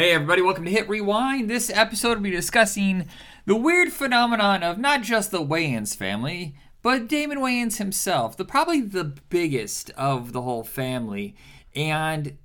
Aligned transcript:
Hey, 0.00 0.12
everybody, 0.12 0.40
welcome 0.40 0.64
to 0.64 0.70
Hit 0.70 0.88
Rewind. 0.88 1.50
This 1.50 1.68
episode 1.68 2.16
will 2.16 2.22
be 2.22 2.30
discussing 2.30 3.06
the 3.44 3.54
weird 3.54 3.92
phenomenon 3.92 4.62
of 4.62 4.78
not 4.78 5.02
just 5.02 5.30
the 5.30 5.44
Wayans 5.44 5.94
family, 5.94 6.56
but 6.80 7.06
Damon 7.06 7.40
Wayans 7.40 7.76
himself, 7.76 8.34
the 8.34 8.46
probably 8.46 8.80
the 8.80 9.04
biggest 9.04 9.90
of 9.98 10.32
the 10.32 10.40
whole 10.40 10.64
family. 10.64 11.36
And 11.76 12.38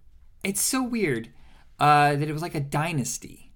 it's 0.44 0.60
so 0.60 0.84
weird 0.84 1.30
uh, 1.80 2.18
that 2.18 2.27
it 2.27 2.34
was 2.34 2.41
like 2.41 2.55
a 2.55 2.60
dynasty 2.60 3.54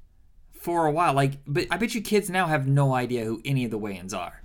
for 0.53 0.85
a 0.85 0.91
while. 0.91 1.13
Like, 1.13 1.33
but 1.45 1.65
I 1.69 1.75
bet 1.75 1.93
you 1.93 1.99
kids 1.99 2.29
now 2.29 2.47
have 2.47 2.69
no 2.69 2.93
idea 2.93 3.25
who 3.25 3.41
any 3.43 3.65
of 3.65 3.71
the 3.71 3.79
Wayans 3.79 4.15
are. 4.15 4.41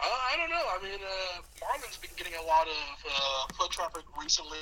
Uh, 0.00 0.04
I 0.04 0.36
don't 0.36 0.50
know. 0.50 0.56
I 0.56 0.82
mean, 0.82 0.98
uh, 1.00 1.42
Marlon's 1.60 1.96
been 1.96 2.10
getting 2.16 2.34
a 2.42 2.44
lot 2.44 2.66
of 2.66 3.04
uh, 3.08 3.54
foot 3.54 3.70
traffic 3.70 4.02
recently 4.20 4.58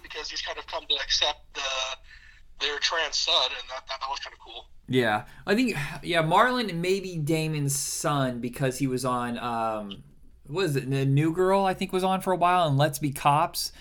because 0.00 0.30
he's 0.30 0.40
kind 0.40 0.56
of 0.56 0.68
come 0.68 0.84
to 0.88 0.94
accept 0.94 1.40
uh, 1.56 1.94
their 2.60 2.78
trans 2.78 3.16
son, 3.16 3.50
and 3.50 3.68
that, 3.70 3.86
that, 3.88 4.00
that 4.00 4.08
was 4.08 4.18
kind 4.18 4.34
of 4.34 4.40
cool. 4.40 4.66
Yeah, 4.88 5.24
I 5.46 5.54
think 5.54 5.76
yeah, 6.02 6.22
Marlon 6.22 6.74
maybe 6.74 7.16
Damon's 7.16 7.76
son 7.76 8.40
because 8.40 8.78
he 8.78 8.86
was 8.86 9.04
on 9.04 9.38
um, 9.38 10.02
what 10.46 10.64
is 10.64 10.76
it? 10.76 10.90
The 10.90 11.04
New 11.04 11.32
Girl 11.32 11.64
I 11.64 11.74
think 11.74 11.92
was 11.92 12.04
on 12.04 12.20
for 12.20 12.32
a 12.32 12.36
while, 12.36 12.66
and 12.66 12.78
Let's 12.78 12.98
Be 12.98 13.10
Cops. 13.10 13.72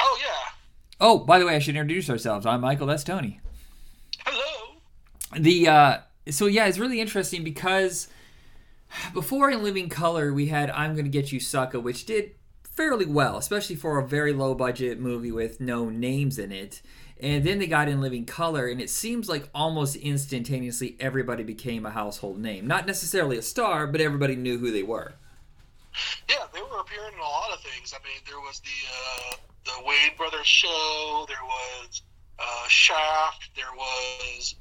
Oh 0.00 0.18
yeah. 0.20 0.52
Oh, 0.98 1.18
by 1.18 1.38
the 1.38 1.46
way, 1.46 1.54
I 1.54 1.58
should 1.58 1.76
introduce 1.76 2.08
ourselves. 2.08 2.46
I'm 2.46 2.62
Michael. 2.62 2.86
That's 2.86 3.04
Tony. 3.04 3.40
Hello. 4.24 4.78
The 5.38 5.68
uh, 5.68 5.98
so 6.30 6.46
yeah, 6.46 6.66
it's 6.66 6.78
really 6.78 7.00
interesting 7.00 7.44
because 7.44 8.08
before 9.12 9.50
in 9.50 9.62
Living 9.62 9.88
Color 9.88 10.32
we 10.32 10.46
had 10.46 10.70
I'm 10.70 10.96
Gonna 10.96 11.08
Get 11.08 11.30
You 11.32 11.40
Sucker, 11.40 11.78
which 11.78 12.06
did 12.06 12.35
fairly 12.76 13.06
well, 13.06 13.38
especially 13.38 13.76
for 13.76 13.98
a 13.98 14.06
very 14.06 14.32
low 14.32 14.54
budget 14.54 15.00
movie 15.00 15.32
with 15.32 15.60
no 15.60 15.88
names 15.88 16.38
in 16.38 16.52
it. 16.52 16.82
And 17.18 17.44
then 17.44 17.58
they 17.58 17.66
got 17.66 17.88
in 17.88 18.02
Living 18.02 18.26
Color, 18.26 18.68
and 18.68 18.78
it 18.78 18.90
seems 18.90 19.26
like 19.26 19.48
almost 19.54 19.96
instantaneously 19.96 20.96
everybody 21.00 21.42
became 21.42 21.86
a 21.86 21.90
household 21.90 22.38
name. 22.38 22.66
Not 22.66 22.86
necessarily 22.86 23.38
a 23.38 23.42
star, 23.42 23.86
but 23.86 24.02
everybody 24.02 24.36
knew 24.36 24.58
who 24.58 24.70
they 24.70 24.82
were. 24.82 25.14
Yeah, 26.28 26.44
they 26.52 26.60
were 26.60 26.80
appearing 26.80 27.14
in 27.14 27.18
a 27.18 27.22
lot 27.22 27.52
of 27.54 27.60
things. 27.62 27.94
I 27.94 28.04
mean, 28.06 28.20
there 28.26 28.40
was 28.40 28.60
the 28.60 28.68
uh, 28.92 29.36
the 29.64 29.88
Wayans 29.88 30.16
Brothers 30.18 30.46
show. 30.46 31.24
There 31.26 31.36
was 31.42 32.02
uh, 32.38 32.68
Shaft. 32.68 33.48
There 33.56 33.64
was 33.74 34.54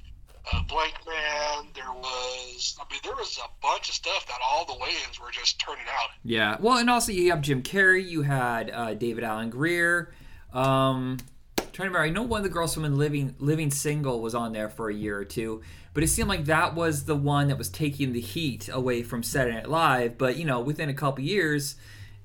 uh, 0.51 0.63
Blank 0.63 0.95
Man. 1.05 1.67
There 1.73 1.91
was, 1.93 2.77
I 2.79 2.91
mean, 2.91 3.01
there 3.03 3.15
was 3.15 3.39
a 3.43 3.49
bunch 3.61 3.89
of 3.89 3.95
stuff 3.95 4.27
that 4.27 4.37
all 4.43 4.65
the 4.65 4.73
Wayans 4.73 5.19
were 5.19 5.31
just 5.31 5.59
turning 5.59 5.85
out. 5.89 6.09
Yeah. 6.23 6.57
Well, 6.59 6.77
and 6.77 6.89
also 6.89 7.11
you 7.11 7.31
have 7.31 7.41
Jim 7.41 7.63
Carrey. 7.63 8.07
You 8.07 8.21
had 8.21 8.71
uh, 8.71 8.93
David 8.93 9.23
Alan 9.23 9.49
Grier. 9.49 10.13
Um, 10.53 11.17
trying 11.57 11.89
to 11.89 11.97
remember. 11.97 11.99
I 12.01 12.09
know 12.09 12.23
one 12.23 12.39
of 12.39 12.43
the 12.43 12.49
girls 12.49 12.73
from 12.73 12.83
Living 12.95 13.35
Living 13.39 13.69
Single 13.69 14.21
was 14.21 14.33
on 14.33 14.53
there 14.53 14.69
for 14.69 14.89
a 14.89 14.93
year 14.93 15.17
or 15.17 15.25
two, 15.25 15.61
but 15.93 16.03
it 16.03 16.07
seemed 16.07 16.29
like 16.29 16.45
that 16.45 16.73
was 16.73 17.05
the 17.05 17.15
one 17.15 17.49
that 17.49 17.57
was 17.57 17.69
taking 17.69 18.13
the 18.13 18.21
heat 18.21 18.69
away 18.71 19.03
from 19.03 19.23
Saturday 19.23 19.57
Night 19.57 19.69
Live. 19.69 20.17
But 20.17 20.37
you 20.37 20.45
know, 20.45 20.61
within 20.61 20.89
a 20.89 20.93
couple 20.93 21.23
years, 21.23 21.75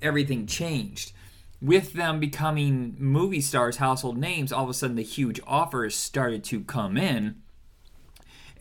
everything 0.01 0.47
changed. 0.47 1.11
With 1.61 1.93
them 1.93 2.19
becoming 2.19 2.95
movie 2.97 3.41
stars, 3.41 3.77
household 3.77 4.17
names, 4.17 4.51
all 4.51 4.63
of 4.63 4.69
a 4.69 4.73
sudden 4.73 4.95
the 4.95 5.03
huge 5.03 5.39
offers 5.45 5.95
started 5.95 6.43
to 6.45 6.63
come 6.63 6.97
in, 6.97 7.41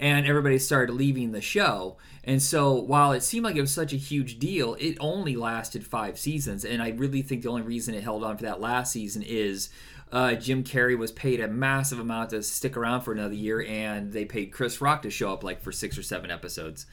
and 0.00 0.27
everybody 0.27 0.59
started 0.59 0.94
leaving 0.94 1.31
the 1.31 1.43
show. 1.43 1.99
And 2.25 2.43
so, 2.43 2.72
while 2.72 3.12
it 3.12 3.22
seemed 3.22 3.44
like 3.44 3.56
it 3.56 3.61
was 3.61 3.72
such 3.72 3.93
a 3.93 3.97
huge 3.97 4.38
deal, 4.38 4.75
it 4.81 4.97
only 4.99 5.37
lasted 5.37 5.87
five 5.87 6.19
seasons. 6.19 6.65
And 6.65 6.83
I 6.83 6.88
really 6.88 7.22
think 7.22 7.43
the 7.43 7.50
only 7.50 7.62
reason 7.62 7.94
it 7.94 8.03
held 8.03 8.25
on 8.25 8.37
for 8.37 8.44
that 8.44 8.60
last 8.60 8.93
season 8.93 9.22
is 9.22 9.69
uh, 10.10 10.34
Jim 10.34 10.65
Carrey 10.65 10.99
was 10.99 11.12
paid 11.12 11.41
a 11.41 11.49
massive 11.49 12.00
amount 12.00 12.31
to 12.31 12.43
stick 12.43 12.77
around 12.77 13.03
for 13.03 13.12
another 13.12 13.34
year, 13.34 13.62
and 13.62 14.12
they 14.12 14.25
paid 14.25 14.53
Chris 14.53 14.81
Rock 14.81 15.03
to 15.03 15.10
show 15.10 15.33
up 15.33 15.44
like 15.44 15.62
for 15.62 15.71
six 15.71 15.97
or 15.97 16.03
seven 16.03 16.31
episodes. 16.31 16.87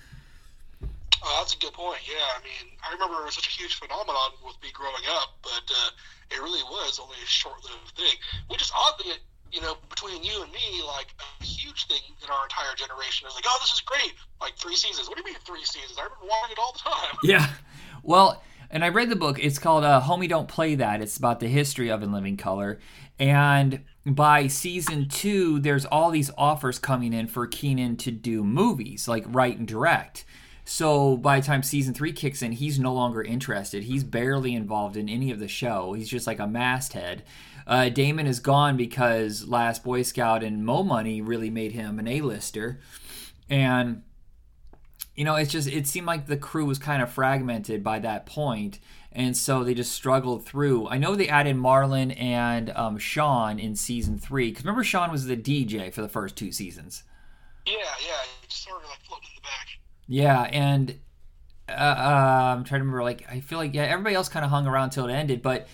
Oh, 1.23 1.35
that's 1.39 1.55
a 1.55 1.57
good 1.57 1.73
point. 1.73 1.99
Yeah, 2.07 2.23
I 2.37 2.43
mean, 2.43 2.77
I 2.87 2.93
remember 2.93 3.21
it 3.21 3.25
was 3.25 3.35
such 3.35 3.47
a 3.47 3.51
huge 3.51 3.75
phenomenon 3.79 4.31
with 4.45 4.55
me 4.61 4.69
growing 4.71 5.03
up, 5.09 5.35
but 5.41 5.71
uh, 5.71 5.89
it 6.29 6.41
really 6.41 6.63
was 6.63 6.99
only 7.01 7.15
a 7.23 7.25
short-lived 7.25 7.95
thing. 7.95 8.15
Which 8.49 8.61
is 8.61 8.71
oddly, 8.75 9.13
you 9.51 9.61
know, 9.61 9.75
between 9.89 10.23
you 10.23 10.43
and 10.43 10.51
me, 10.51 10.81
like 10.85 11.07
a 11.41 11.43
huge 11.43 11.87
thing 11.87 12.01
in 12.23 12.29
our 12.29 12.43
entire 12.43 12.75
generation 12.75 13.27
is 13.27 13.35
like, 13.35 13.45
oh, 13.47 13.57
this 13.61 13.71
is 13.71 13.81
great. 13.81 14.13
Like 14.41 14.55
three 14.55 14.75
seasons. 14.75 15.07
What 15.07 15.17
do 15.17 15.21
you 15.21 15.33
mean 15.33 15.41
three 15.45 15.63
seasons? 15.63 15.97
I 15.97 16.03
remember 16.03 16.25
watching 16.25 16.53
it 16.53 16.59
all 16.59 16.73
the 16.73 16.79
time. 16.79 17.17
Yeah. 17.23 17.47
Well, 18.03 18.43
and 18.69 18.83
I 18.83 18.89
read 18.89 19.09
the 19.09 19.15
book. 19.15 19.39
It's 19.39 19.59
called 19.59 19.83
uh, 19.83 20.01
"Homie 20.01 20.29
Don't 20.29 20.47
Play 20.47 20.75
That." 20.75 21.01
It's 21.01 21.17
about 21.17 21.39
the 21.39 21.47
history 21.47 21.89
of 21.89 22.03
In 22.03 22.11
Living 22.11 22.37
Color, 22.37 22.79
and 23.19 23.81
by 24.05 24.47
season 24.47 25.07
two, 25.09 25.59
there's 25.59 25.85
all 25.85 26.11
these 26.11 26.31
offers 26.37 26.79
coming 26.79 27.13
in 27.13 27.27
for 27.27 27.47
Keenen 27.47 27.97
to 27.97 28.11
do 28.11 28.43
movies, 28.43 29.07
like 29.07 29.25
write 29.27 29.57
and 29.57 29.67
direct. 29.67 30.25
So 30.63 31.15
by 31.15 31.39
the 31.39 31.45
time 31.45 31.63
season 31.63 31.93
three 31.93 32.11
kicks 32.11 32.41
in, 32.41 32.51
he's 32.51 32.77
no 32.77 32.93
longer 32.93 33.23
interested. 33.23 33.83
He's 33.83 34.03
barely 34.03 34.53
involved 34.53 34.97
in 34.97 35.07
any 35.07 35.31
of 35.31 35.39
the 35.39 35.47
show. 35.47 35.93
He's 35.93 36.09
just 36.09 36.27
like 36.27 36.39
a 36.39 36.47
masthead. 36.47 37.23
Uh, 37.67 37.89
Damon 37.89 38.25
is 38.25 38.39
gone 38.39 38.77
because 38.77 39.45
Last 39.45 39.83
Boy 39.83 40.01
Scout 40.01 40.41
and 40.41 40.65
Mo 40.65 40.83
Money 40.83 41.21
really 41.21 41.49
made 41.49 41.73
him 41.73 41.99
an 41.99 42.07
A-lister, 42.07 42.79
and 43.49 44.03
you 45.15 45.25
know, 45.25 45.35
it's 45.35 45.51
just 45.51 45.67
it 45.67 45.85
seemed 45.85 46.07
like 46.07 46.27
the 46.27 46.37
crew 46.37 46.65
was 46.65 46.79
kind 46.79 47.01
of 47.01 47.11
fragmented 47.11 47.83
by 47.83 47.99
that 47.99 48.25
point, 48.25 48.79
and 49.11 49.35
so 49.35 49.63
they 49.63 49.73
just 49.73 49.91
struggled 49.91 50.45
through. 50.45 50.87
I 50.87 50.97
know 50.97 51.15
they 51.15 51.27
added 51.27 51.57
Marlon 51.57 52.17
and 52.17 52.69
um, 52.69 52.97
Sean 52.97 53.59
in 53.59 53.75
season 53.75 54.17
three 54.17 54.49
because 54.49 54.63
remember 54.63 54.83
Sean 54.83 55.11
was 55.11 55.25
the 55.25 55.35
DJ 55.35 55.91
for 55.91 56.01
the 56.01 56.07
first 56.07 56.37
two 56.37 56.53
seasons. 56.53 57.03
Yeah, 57.65 57.73
yeah, 57.73 58.15
sort 58.47 58.81
of 58.83 58.89
like 58.89 58.99
floating 58.99 59.27
in 59.29 59.35
the 59.35 59.41
back. 59.41 59.67
Yeah, 60.07 60.41
and 60.43 60.99
uh, 61.67 61.71
uh, 61.73 62.53
I'm 62.55 62.63
trying 62.63 62.79
to 62.79 62.85
remember. 62.85 63.03
Like, 63.03 63.25
I 63.29 63.41
feel 63.41 63.57
like 63.57 63.73
yeah, 63.73 63.83
everybody 63.83 64.15
else 64.15 64.29
kind 64.29 64.45
of 64.45 64.51
hung 64.51 64.67
around 64.67 64.91
till 64.91 65.07
it 65.07 65.13
ended, 65.13 65.41
but 65.41 65.67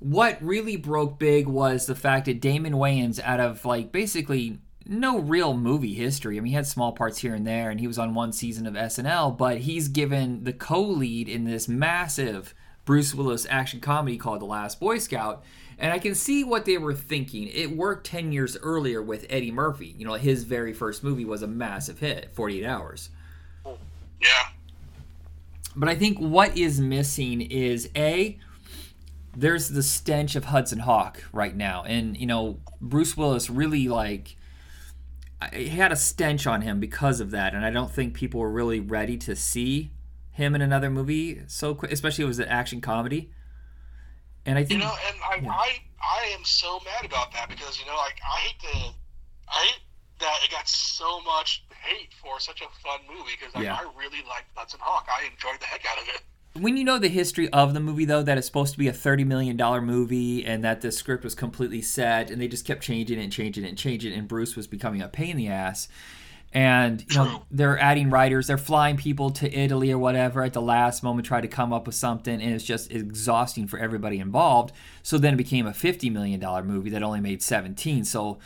what 0.00 0.42
really 0.42 0.76
broke 0.76 1.18
big 1.18 1.46
was 1.46 1.86
the 1.86 1.94
fact 1.94 2.26
that 2.26 2.40
Damon 2.40 2.74
Wayans, 2.74 3.20
out 3.22 3.40
of 3.40 3.64
like 3.64 3.92
basically 3.92 4.58
no 4.86 5.18
real 5.18 5.54
movie 5.54 5.94
history. 5.94 6.38
I 6.38 6.40
mean, 6.40 6.50
he 6.50 6.54
had 6.54 6.66
small 6.66 6.92
parts 6.92 7.18
here 7.18 7.34
and 7.34 7.46
there, 7.46 7.70
and 7.70 7.78
he 7.78 7.86
was 7.86 7.98
on 7.98 8.14
one 8.14 8.32
season 8.32 8.66
of 8.66 8.74
SNL, 8.74 9.36
but 9.36 9.58
he's 9.58 9.88
given 9.88 10.44
the 10.44 10.52
co 10.52 10.80
lead 10.82 11.28
in 11.28 11.44
this 11.44 11.68
massive 11.68 12.54
Bruce 12.84 13.14
Willis 13.14 13.46
action 13.50 13.80
comedy 13.80 14.16
called 14.16 14.40
The 14.40 14.46
Last 14.46 14.80
Boy 14.80 14.98
Scout. 14.98 15.44
And 15.78 15.92
I 15.92 15.98
can 15.98 16.14
see 16.14 16.42
what 16.42 16.64
they 16.64 16.78
were 16.78 16.94
thinking. 16.94 17.48
It 17.48 17.76
worked 17.76 18.06
10 18.06 18.32
years 18.32 18.56
earlier 18.56 19.00
with 19.00 19.26
Eddie 19.30 19.52
Murphy. 19.52 19.94
You 19.96 20.06
know, 20.06 20.14
his 20.14 20.42
very 20.42 20.72
first 20.72 21.04
movie 21.04 21.24
was 21.24 21.42
a 21.42 21.46
massive 21.46 22.00
hit, 22.00 22.30
48 22.32 22.64
Hours. 22.64 23.10
Yeah. 24.20 24.48
But 25.76 25.88
I 25.88 25.94
think 25.94 26.18
what 26.18 26.56
is 26.56 26.80
missing 26.80 27.42
is 27.42 27.90
A, 27.94 28.38
there's 29.38 29.68
the 29.68 29.84
stench 29.84 30.34
of 30.34 30.46
Hudson 30.46 30.80
Hawk 30.80 31.22
right 31.32 31.54
now. 31.54 31.84
And, 31.86 32.16
you 32.16 32.26
know, 32.26 32.58
Bruce 32.80 33.16
Willis 33.16 33.48
really, 33.48 33.86
like, 33.86 34.36
he 35.52 35.68
had 35.68 35.92
a 35.92 35.96
stench 35.96 36.46
on 36.46 36.62
him 36.62 36.80
because 36.80 37.20
of 37.20 37.30
that, 37.30 37.54
and 37.54 37.64
I 37.64 37.70
don't 37.70 37.90
think 37.90 38.14
people 38.14 38.40
were 38.40 38.50
really 38.50 38.80
ready 38.80 39.16
to 39.18 39.36
see 39.36 39.92
him 40.32 40.56
in 40.56 40.60
another 40.60 40.90
movie 40.90 41.42
so 41.46 41.74
quick, 41.74 41.92
especially 41.92 42.24
it 42.24 42.26
was 42.26 42.40
an 42.40 42.48
action 42.48 42.80
comedy. 42.80 43.30
And 44.44 44.58
I 44.58 44.64
think 44.64 44.80
you 44.80 44.86
know, 44.86 44.94
and 45.06 45.16
I, 45.22 45.36
yeah. 45.40 45.50
I, 45.52 45.78
I 46.02 46.34
am 46.36 46.44
so 46.44 46.80
mad 46.84 47.04
about 47.04 47.32
that 47.34 47.48
because 47.48 47.78
you 47.78 47.86
know, 47.86 47.96
like 47.96 48.18
I 48.24 48.38
hate 48.38 48.60
the, 48.60 48.78
I 49.48 49.66
hate 49.66 49.82
that 50.18 50.38
it 50.44 50.50
got 50.50 50.66
so 50.66 51.20
much 51.20 51.64
hate 51.82 52.12
for 52.14 52.40
such 52.40 52.60
a 52.60 52.68
fun 52.82 53.00
movie 53.08 53.32
because 53.38 53.54
like, 53.54 53.64
yeah. 53.64 53.76
I 53.76 53.82
really 53.96 54.24
liked 54.28 54.46
Hudson 54.56 54.80
Hawk. 54.82 55.06
I 55.08 55.26
enjoyed 55.30 55.60
the 55.60 55.66
heck 55.66 55.84
out 55.86 56.02
of 56.02 56.08
it 56.08 56.22
when 56.54 56.76
you 56.76 56.84
know 56.84 56.98
the 56.98 57.08
history 57.08 57.48
of 57.50 57.74
the 57.74 57.80
movie 57.80 58.04
though 58.04 58.22
that 58.22 58.38
it's 58.38 58.46
supposed 58.46 58.72
to 58.72 58.78
be 58.78 58.88
a 58.88 58.92
30 58.92 59.24
million 59.24 59.56
dollar 59.56 59.80
movie 59.80 60.44
and 60.44 60.64
that 60.64 60.80
the 60.80 60.90
script 60.90 61.24
was 61.24 61.34
completely 61.34 61.82
set 61.82 62.30
and 62.30 62.40
they 62.40 62.48
just 62.48 62.64
kept 62.64 62.82
changing 62.82 63.18
it 63.18 63.22
and 63.22 63.32
changing 63.32 63.64
it 63.64 63.68
and 63.68 63.78
changing 63.78 64.12
it 64.12 64.16
and 64.16 64.28
Bruce 64.28 64.56
was 64.56 64.66
becoming 64.66 65.02
a 65.02 65.08
pain 65.08 65.32
in 65.32 65.36
the 65.36 65.48
ass. 65.48 65.88
And 66.52 67.04
you 67.10 67.16
know 67.16 67.42
they're 67.50 67.78
adding 67.78 68.08
writers 68.08 68.46
they're 68.46 68.56
flying 68.56 68.96
people 68.96 69.30
to 69.32 69.52
Italy 69.52 69.92
or 69.92 69.98
whatever 69.98 70.42
at 70.42 70.54
the 70.54 70.62
last 70.62 71.02
moment 71.02 71.26
try 71.26 71.42
to 71.42 71.48
come 71.48 71.74
up 71.74 71.86
with 71.86 71.94
something 71.94 72.40
and 72.40 72.54
it's 72.54 72.64
just 72.64 72.90
exhausting 72.90 73.66
for 73.66 73.78
everybody 73.78 74.18
involved. 74.18 74.74
So 75.02 75.18
then 75.18 75.34
it 75.34 75.38
became 75.38 75.66
a 75.66 75.74
50 75.74 76.08
million 76.10 76.40
dollar 76.40 76.62
movie 76.62 76.90
that 76.90 77.02
only 77.02 77.20
made 77.20 77.42
17 77.42 78.04
so 78.04 78.38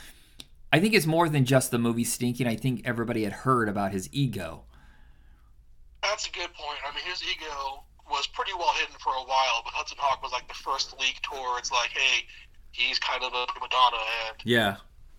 I 0.72 0.80
think 0.80 0.94
it's 0.94 1.06
more 1.06 1.28
than 1.28 1.44
just 1.44 1.70
the 1.70 1.78
movie 1.78 2.02
stinking. 2.02 2.46
I 2.46 2.56
think 2.56 2.80
everybody 2.86 3.24
had 3.24 3.32
heard 3.32 3.68
about 3.68 3.92
his 3.92 4.08
ego. 4.10 4.62
That's 6.02 6.26
a 6.26 6.32
good 6.32 6.52
point. 6.54 6.78
I 6.84 6.94
mean 6.94 7.04
his 7.04 7.22
ego 7.22 7.84
was 8.12 8.26
pretty 8.28 8.52
well 8.56 8.72
hidden 8.78 8.94
for 9.00 9.10
a 9.10 9.24
while, 9.24 9.62
but 9.64 9.72
Hudson 9.72 9.98
Hawk 10.00 10.22
was 10.22 10.32
like 10.32 10.46
the 10.46 10.54
first 10.54 10.94
leak 11.00 11.20
towards 11.22 11.72
like, 11.72 11.90
hey, 11.90 12.26
he's 12.70 12.98
kind 12.98 13.22
of 13.24 13.32
a 13.32 13.46
prima 13.48 13.68
donna, 13.70 13.96
and 14.28 14.36
yeah, 14.44 14.76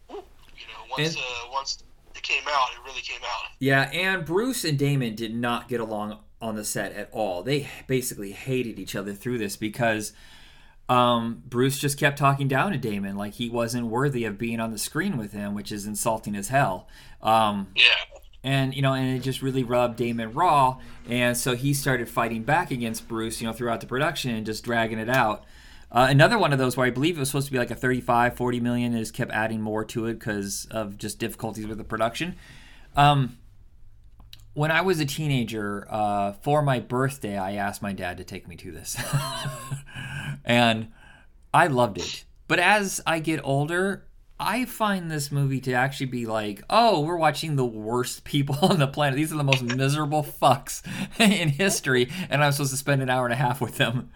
you 0.10 0.16
know, 0.16 0.96
once 0.96 1.16
and, 1.16 1.18
uh, 1.18 1.52
once 1.52 1.84
it 2.16 2.22
came 2.22 2.44
out, 2.48 2.68
it 2.74 2.86
really 2.86 3.02
came 3.02 3.22
out. 3.24 3.50
Yeah, 3.60 3.90
and 3.92 4.24
Bruce 4.26 4.64
and 4.64 4.78
Damon 4.78 5.16
did 5.16 5.36
not 5.36 5.68
get 5.68 5.80
along 5.80 6.20
on 6.40 6.56
the 6.56 6.66
set 6.66 6.94
at 6.94 7.10
all. 7.12 7.42
They 7.42 7.68
basically 7.88 8.32
hated 8.32 8.78
each 8.78 8.96
other 8.96 9.14
through 9.14 9.40
this 9.40 9.56
because 9.56 10.14
um, 10.90 11.42
Bruce 11.48 11.80
just 11.80 11.98
kept 11.98 12.18
talking 12.18 12.48
down 12.48 12.72
to 12.74 12.78
Damon 12.78 13.16
like 13.16 13.34
he 13.34 13.50
wasn't 13.50 13.88
worthy 13.88 14.26
of 14.26 14.38
being 14.38 14.60
on 14.60 14.72
the 14.72 14.78
screen 14.78 15.18
with 15.18 15.32
him, 15.32 15.56
which 15.56 15.72
is 15.72 15.86
insulting 15.86 16.36
as 16.36 16.50
hell. 16.50 16.88
Um, 17.22 17.70
Yeah. 17.76 17.84
And 18.44 18.74
you 18.74 18.82
know, 18.82 18.94
and 18.94 19.16
it 19.16 19.22
just 19.22 19.42
really 19.42 19.64
rubbed 19.64 19.98
Damon 19.98 20.34
raw, 20.34 20.78
and 21.08 21.38
so 21.38 21.56
he 21.56 21.74
started 21.74 22.10
fighting 22.10 22.44
back 22.44 22.72
against 22.72 23.08
Bruce, 23.08 23.42
you 23.42 23.48
know, 23.48 23.54
throughout 23.54 23.82
the 23.82 23.88
production 23.88 24.32
and 24.32 24.46
just 24.46 24.64
dragging 24.64 25.00
it 25.00 25.10
out. 25.10 25.46
Uh, 25.92 26.08
another 26.10 26.40
one 26.40 26.52
of 26.52 26.58
those 26.58 26.76
where 26.76 26.88
I 26.88 26.90
believe 26.90 27.18
it 27.18 27.20
was 27.20 27.30
supposed 27.30 27.46
to 27.46 27.52
be 27.52 27.60
like 27.60 27.70
a 27.70 27.76
35, 27.76 28.36
40 28.36 28.60
million, 28.60 28.94
and 28.94 29.02
just 29.02 29.14
kept 29.14 29.32
adding 29.32 29.62
more 29.62 29.86
to 29.86 30.08
it 30.08 30.16
because 30.16 30.68
of 30.72 30.98
just 30.98 31.20
difficulties 31.20 31.68
with 31.68 31.78
the 31.78 31.84
production. 31.84 32.36
Um, 32.96 33.38
when 34.54 34.72
I 34.72 34.82
was 34.82 35.00
a 35.00 35.06
teenager, 35.06 35.88
uh, 35.90 36.34
for 36.34 36.62
my 36.62 36.80
birthday, 36.80 37.38
I 37.38 37.54
asked 37.54 37.82
my 37.82 37.94
dad 37.94 38.18
to 38.18 38.24
take 38.24 38.48
me 38.48 38.56
to 38.58 38.72
this. 38.72 38.98
and 40.46 40.92
I 41.54 41.68
loved 41.68 41.98
it. 41.98 42.26
But 42.48 42.60
as 42.60 43.02
I 43.06 43.20
get 43.20 43.40
older, 43.44 44.06
I 44.40 44.66
find 44.66 45.10
this 45.10 45.32
movie 45.32 45.62
to 45.62 45.74
actually 45.74 46.08
be 46.08 46.26
like, 46.26 46.64
oh, 46.70 47.02
we're 47.02 47.18
watching 47.18 47.56
the 47.56 47.66
worst 47.66 48.24
people 48.24 48.58
on 48.62 48.80
the 48.80 48.88
planet. 48.88 49.16
These 49.16 49.32
are 49.32 49.38
the 49.38 49.44
most 49.44 49.64
miserable 49.64 50.24
fucks 50.24 50.82
in 51.20 51.50
history, 51.50 52.10
and 52.30 52.44
I'm 52.44 52.52
supposed 52.52 52.72
to 52.72 52.78
spend 52.78 53.02
an 53.02 53.10
hour 53.10 53.26
and 53.26 53.34
a 53.34 53.38
half 53.38 53.62
with 53.62 53.78
them. 53.78 54.12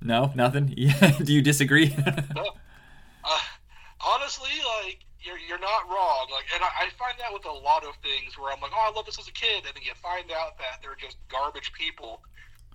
No, 0.00 0.32
nothing. 0.34 0.72
Yeah. 0.76 1.18
Do 1.18 1.32
you 1.32 1.42
disagree? 1.42 1.94
Uh, 1.96 3.38
honestly, 4.00 4.50
like 4.80 5.04
you're 5.20 5.38
you're 5.38 5.58
not 5.58 5.88
wrong. 5.88 6.28
Like, 6.30 6.44
and 6.54 6.62
I, 6.62 6.86
I 6.86 6.90
find 6.98 7.18
that 7.18 7.32
with 7.32 7.44
a 7.44 7.52
lot 7.52 7.84
of 7.84 7.94
things 8.02 8.38
where 8.38 8.52
I'm 8.52 8.60
like, 8.60 8.70
oh, 8.74 8.90
I 8.90 8.94
love 8.94 9.06
this 9.06 9.18
as 9.18 9.28
a 9.28 9.32
kid, 9.32 9.64
and 9.66 9.74
then 9.74 9.82
you 9.82 9.92
find 10.00 10.30
out 10.30 10.56
that 10.58 10.80
they're 10.82 10.96
just 10.98 11.16
garbage 11.28 11.72
people, 11.72 12.22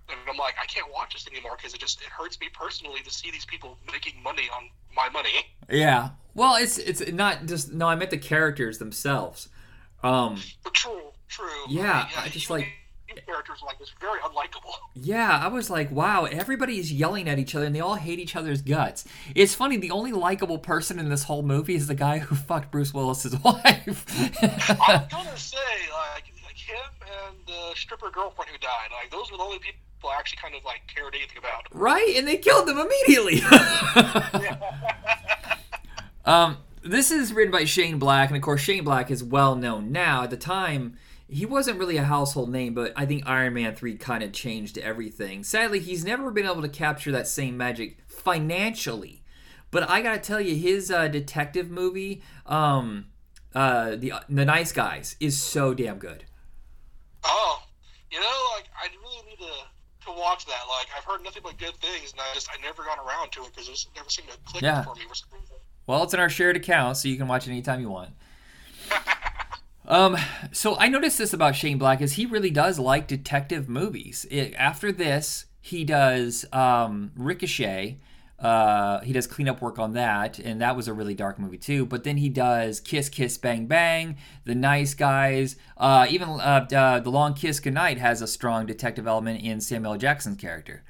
and 0.10 0.18
I'm 0.30 0.38
like, 0.38 0.56
I 0.62 0.66
can't 0.66 0.92
watch 0.94 1.14
this 1.14 1.28
anymore 1.28 1.54
because 1.58 1.74
it 1.74 1.80
just 1.80 2.02
it 2.02 2.08
hurts 2.08 2.40
me 2.40 2.48
personally 2.54 3.00
to 3.02 3.10
see 3.12 3.32
these 3.32 3.46
people 3.46 3.78
making 3.92 4.22
money 4.22 4.44
on 4.56 4.70
my 4.96 5.10
money. 5.10 5.30
yeah. 5.70 6.10
Well, 6.36 6.56
it's 6.56 6.78
it's 6.78 7.12
not 7.12 7.46
just 7.46 7.72
no. 7.74 7.88
I 7.88 7.96
meant 7.96 8.10
the 8.12 8.18
characters 8.18 8.78
themselves. 8.80 9.50
Um. 10.04 10.38
True, 10.74 11.12
true. 11.28 11.48
Yeah, 11.70 12.08
I, 12.18 12.26
I 12.26 12.28
just 12.30 12.50
like- 12.50 12.68
characters 13.28 13.62
like 13.64 13.78
this 13.78 13.92
very 14.02 14.20
unlikable. 14.22 14.72
Yeah, 14.96 15.38
I 15.44 15.48
was 15.48 15.70
like, 15.70 15.92
wow, 15.92 16.26
everybody 16.26 16.80
is 16.80 16.92
yelling 16.92 17.30
at 17.30 17.38
each 17.38 17.54
other 17.54 17.66
and 17.68 17.76
they 17.76 17.80
all 17.80 17.94
hate 17.94 18.18
each 18.18 18.36
other's 18.36 18.64
guts. 18.64 19.06
It's 19.36 19.54
funny, 19.54 19.78
the 19.78 19.92
only 19.92 20.12
likable 20.12 20.58
person 20.58 20.98
in 20.98 21.10
this 21.10 21.24
whole 21.26 21.44
movie 21.44 21.76
is 21.76 21.86
the 21.86 21.94
guy 21.94 22.18
who 22.18 22.34
fucked 22.50 22.72
Bruce 22.72 22.92
Willis's 22.92 23.38
wife. 23.44 24.06
I'm 24.42 25.08
gonna 25.10 25.38
say 25.38 25.58
like 25.92 26.24
like 26.44 26.58
him 26.58 26.90
and 27.28 27.36
the 27.46 27.76
stripper 27.76 28.10
girlfriend 28.10 28.50
who 28.52 28.58
died. 28.58 28.90
Like 29.00 29.12
those 29.12 29.30
were 29.32 29.38
the 29.38 29.44
only 29.44 29.60
people 29.60 29.80
I 30.10 30.18
actually 30.20 30.40
kind 30.42 30.56
of 30.56 30.64
like 30.66 30.82
cared 30.94 31.16
anything 31.16 31.38
about. 31.38 31.68
right? 31.72 32.14
And 32.18 32.28
they 32.28 32.38
killed 32.38 32.68
them 32.68 32.78
immediately. 32.78 33.42
um, 36.26 36.58
this 36.84 37.12
is 37.12 37.34
written 37.34 37.52
by 37.52 37.66
Shane 37.66 38.00
Black, 38.00 38.30
and 38.30 38.38
of 38.38 38.44
course, 38.44 38.62
Shane 38.62 38.84
Black 38.84 39.10
is 39.12 39.24
well 39.24 39.56
known 39.56 39.92
now. 39.92 40.24
At 40.24 40.30
the 40.30 40.38
time, 40.38 40.98
he 41.28 41.46
wasn't 41.46 41.80
really 41.80 41.98
a 41.98 42.04
household 42.04 42.52
name, 42.52 42.74
but 42.74 42.94
I 42.96 43.06
think 43.06 43.24
Iron 43.26 43.54
Man 43.54 43.76
3 43.76 43.96
kind 43.98 44.24
of 44.24 44.34
changed 44.34 44.78
everything. 44.78 45.44
Sadly, 45.44 45.80
he's 45.80 46.04
never 46.06 46.30
been 46.32 46.46
able 46.46 46.62
to 46.62 46.70
capture 46.70 47.12
that 47.12 47.28
same 47.28 47.58
magic 47.58 47.98
financially. 48.08 49.24
But 49.72 49.90
I 49.90 50.02
gotta 50.02 50.20
tell 50.20 50.40
you, 50.40 50.56
his 50.56 50.92
uh, 50.92 51.08
detective 51.08 51.72
movie, 51.72 52.22
um, 52.46 53.06
uh, 53.56 53.96
the 53.96 54.14
the 54.30 54.46
Nice 54.46 54.72
Guys, 54.72 55.16
is 55.20 55.42
so 55.42 55.74
damn 55.74 55.98
good. 55.98 56.26
Oh, 57.24 57.64
you 58.12 58.20
know, 58.20 58.48
like 58.56 58.66
I 58.80 58.88
really 59.02 59.30
need 59.30 59.40
to 59.40 59.54
to 60.06 60.12
watch 60.12 60.46
that. 60.46 60.62
Like 60.70 60.88
I've 60.98 61.04
heard 61.04 61.24
nothing 61.24 61.42
but 61.44 61.58
good 61.58 61.76
things, 61.76 62.12
and 62.12 62.22
I 62.22 62.34
just 62.34 62.50
I 62.50 62.62
never 62.62 62.84
got 62.84 62.98
around 63.00 63.32
to 63.34 63.42
it 63.44 63.52
because 63.54 63.68
it 63.68 63.72
just 63.72 63.90
never 63.96 64.10
seemed 64.10 64.30
to 64.30 64.38
click 64.46 64.64
Yeah. 64.64 64.84
for 64.84 64.96
me. 64.96 65.02
Well, 65.88 66.04
it's 66.04 66.14
in 66.14 66.20
our 66.20 66.30
shared 66.30 66.56
account, 66.56 66.98
so 66.98 67.08
you 67.10 67.18
can 67.18 67.28
watch 67.28 67.48
it 67.48 67.52
anytime 67.52 67.80
you 67.82 67.90
want. 67.90 68.12
Um, 69.86 70.16
so 70.54 70.78
I 70.78 70.88
noticed 70.88 71.18
this 71.18 71.34
about 71.34 71.58
Shane 71.58 71.78
Black 71.78 72.00
is 72.02 72.14
he 72.14 72.26
really 72.26 72.50
does 72.50 72.80
like 72.80 73.06
detective 73.06 73.68
movies. 73.68 74.26
It, 74.32 74.54
after 74.54 74.94
this, 74.94 75.46
he 75.60 75.84
does 75.84 76.46
um, 76.54 77.12
Ricochet. 77.18 77.98
Uh, 78.44 79.00
he 79.00 79.14
does 79.14 79.26
cleanup 79.26 79.62
work 79.62 79.80
on 79.80 79.94
that, 79.94 80.38
and 80.38 80.60
that 80.60 80.76
was 80.76 80.90
a 80.90 80.94
really 80.94 81.14
dark 81.14 81.40
movie 81.40 81.58
too. 81.58 81.86
But 81.86 82.04
then 82.04 82.18
he 82.18 82.28
does 82.28 82.82
Kiss 82.82 83.08
Kiss 83.08 83.38
Bang 83.38 83.68
Bang, 83.68 84.18
The 84.44 84.54
Nice 84.54 84.94
Guys, 84.94 85.56
uh, 85.78 86.06
even 86.10 86.28
uh, 86.28 86.68
uh, 86.76 87.00
The 87.00 87.10
Long 87.10 87.34
Kiss 87.36 87.62
Goodnight 87.62 88.00
has 88.00 88.22
a 88.22 88.28
strong 88.28 88.66
detective 88.66 89.08
element 89.08 89.42
in 89.42 89.62
Samuel 89.62 89.98
Jackson's 89.98 90.38
character. 90.38 90.84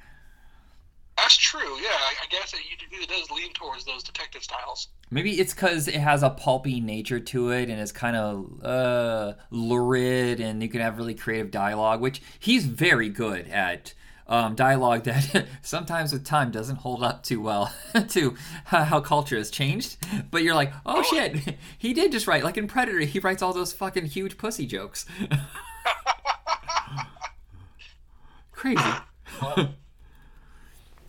That's 1.16 1.36
true. 1.36 1.76
Yeah, 1.80 1.90
I, 1.90 2.14
I 2.24 2.26
guess 2.28 2.52
it, 2.54 2.60
it 2.90 3.08
does 3.08 3.30
lean 3.30 3.52
towards 3.52 3.84
those 3.84 4.02
detective 4.02 4.42
styles. 4.42 4.88
Maybe 5.10 5.38
it's 5.38 5.54
because 5.54 5.86
it 5.86 5.94
has 5.94 6.24
a 6.24 6.30
pulpy 6.30 6.80
nature 6.80 7.20
to 7.20 7.50
it 7.50 7.70
and 7.70 7.80
it's 7.80 7.92
kind 7.92 8.16
of 8.16 8.64
uh, 8.64 9.34
lurid, 9.50 10.40
and 10.40 10.60
you 10.60 10.68
can 10.68 10.80
have 10.80 10.98
really 10.98 11.14
creative 11.14 11.52
dialogue, 11.52 12.00
which 12.00 12.20
he's 12.40 12.66
very 12.66 13.08
good 13.08 13.46
at. 13.46 13.94
Um, 14.26 14.54
dialogue 14.54 15.04
that 15.04 15.46
sometimes 15.62 16.12
with 16.12 16.24
time 16.24 16.50
doesn't 16.50 16.76
hold 16.76 17.02
up 17.02 17.22
too 17.22 17.42
well 17.42 17.70
to 18.08 18.34
how 18.64 19.00
culture 19.00 19.36
has 19.36 19.50
changed. 19.50 19.98
But 20.30 20.42
you're 20.42 20.54
like, 20.54 20.72
oh 20.86 21.02
shit, 21.02 21.56
he 21.78 21.92
did 21.92 22.10
just 22.10 22.26
write. 22.26 22.42
Like 22.42 22.56
in 22.56 22.66
Predator, 22.66 23.00
he 23.00 23.18
writes 23.18 23.42
all 23.42 23.52
those 23.52 23.72
fucking 23.74 24.06
huge 24.06 24.38
pussy 24.38 24.66
jokes. 24.66 25.04
Crazy. 28.52 28.82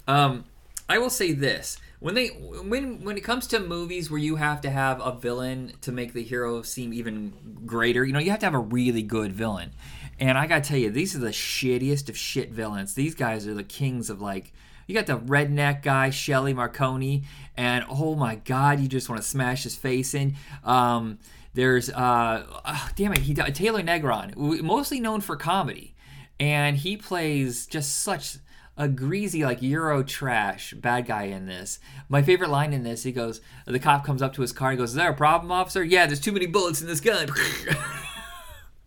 Um, 0.08 0.46
I 0.90 0.98
will 0.98 1.10
say 1.10 1.32
this: 1.32 1.78
when 2.00 2.14
they 2.14 2.28
when 2.28 3.04
when 3.04 3.18
it 3.18 3.24
comes 3.24 3.48
to 3.48 3.60
movies 3.60 4.12
where 4.12 4.20
you 4.20 4.36
have 4.36 4.62
to 4.62 4.70
have 4.70 5.02
a 5.02 5.12
villain 5.12 5.74
to 5.82 5.92
make 5.92 6.14
the 6.14 6.24
hero 6.24 6.62
seem 6.62 6.94
even 6.94 7.34
greater, 7.66 8.06
you 8.06 8.14
know, 8.14 8.20
you 8.20 8.30
have 8.32 8.40
to 8.42 8.46
have 8.46 8.54
a 8.54 8.60
really 8.60 9.02
good 9.02 9.32
villain. 9.32 9.72
And 10.20 10.38
I 10.38 10.48
gotta 10.48 10.62
tell 10.62 10.78
you, 10.78 10.90
these 10.90 11.16
are 11.16 11.20
the 11.20 11.30
shittiest 11.30 12.10
of 12.10 12.18
shit 12.18 12.52
villains. 12.52 12.94
These 12.94 13.16
guys 13.16 13.48
are 13.48 13.54
the 13.54 13.64
kings 13.64 14.10
of 14.10 14.22
like. 14.22 14.54
You 14.88 14.94
got 14.94 15.08
the 15.08 15.18
redneck 15.18 15.82
guy, 15.82 16.12
Shelly 16.12 16.54
Marcone, 16.54 17.26
and 17.58 17.84
oh 17.90 18.14
my 18.14 18.36
god, 18.36 18.80
you 18.80 18.88
just 18.88 19.10
want 19.10 19.20
to 19.20 19.28
smash 19.28 19.64
his 19.64 19.76
face 19.76 20.14
in. 20.14 20.36
Um, 20.64 21.18
there's, 21.56 21.90
uh, 21.90 21.94
ah, 21.96 22.92
damn 22.96 23.12
it, 23.14 23.20
he 23.20 23.34
Taylor 23.34 23.82
Negron, 23.82 24.36
mostly 24.62 25.00
known 25.00 25.22
for 25.22 25.36
comedy, 25.38 25.96
and 26.40 26.78
he 26.78 26.98
plays 26.98 27.66
just 27.66 28.04
such 28.04 28.38
a 28.78 28.88
greasy 28.88 29.44
like 29.44 29.62
Euro 29.64 30.04
trash 30.04 30.74
bad 30.76 31.08
guy 31.08 31.24
in 31.24 31.48
this. 31.48 31.80
My 32.08 32.22
favorite 32.22 32.52
line 32.52 32.72
in 32.72 32.84
this, 32.84 33.02
he 33.02 33.12
goes, 33.12 33.42
the 33.66 33.80
cop 33.80 34.06
comes 34.06 34.22
up 34.22 34.34
to 34.36 34.42
his 34.42 34.52
car 34.52 34.70
and 34.70 34.78
goes, 34.78 34.90
"Is 34.90 34.96
there 34.96 35.10
a 35.10 35.16
problem, 35.16 35.52
officer?" 35.52 35.84
Yeah, 35.84 36.06
there's 36.06 36.20
too 36.20 36.32
many 36.32 36.46
bullets 36.46 36.82
in 36.82 36.88
this 36.88 37.02
gun. 37.02 37.30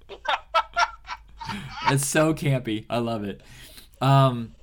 it's 1.89 2.07
so 2.07 2.35
campy. 2.35 2.87
I 2.89 2.99
love 2.99 3.25
it. 3.25 3.43
Um, 4.01 4.55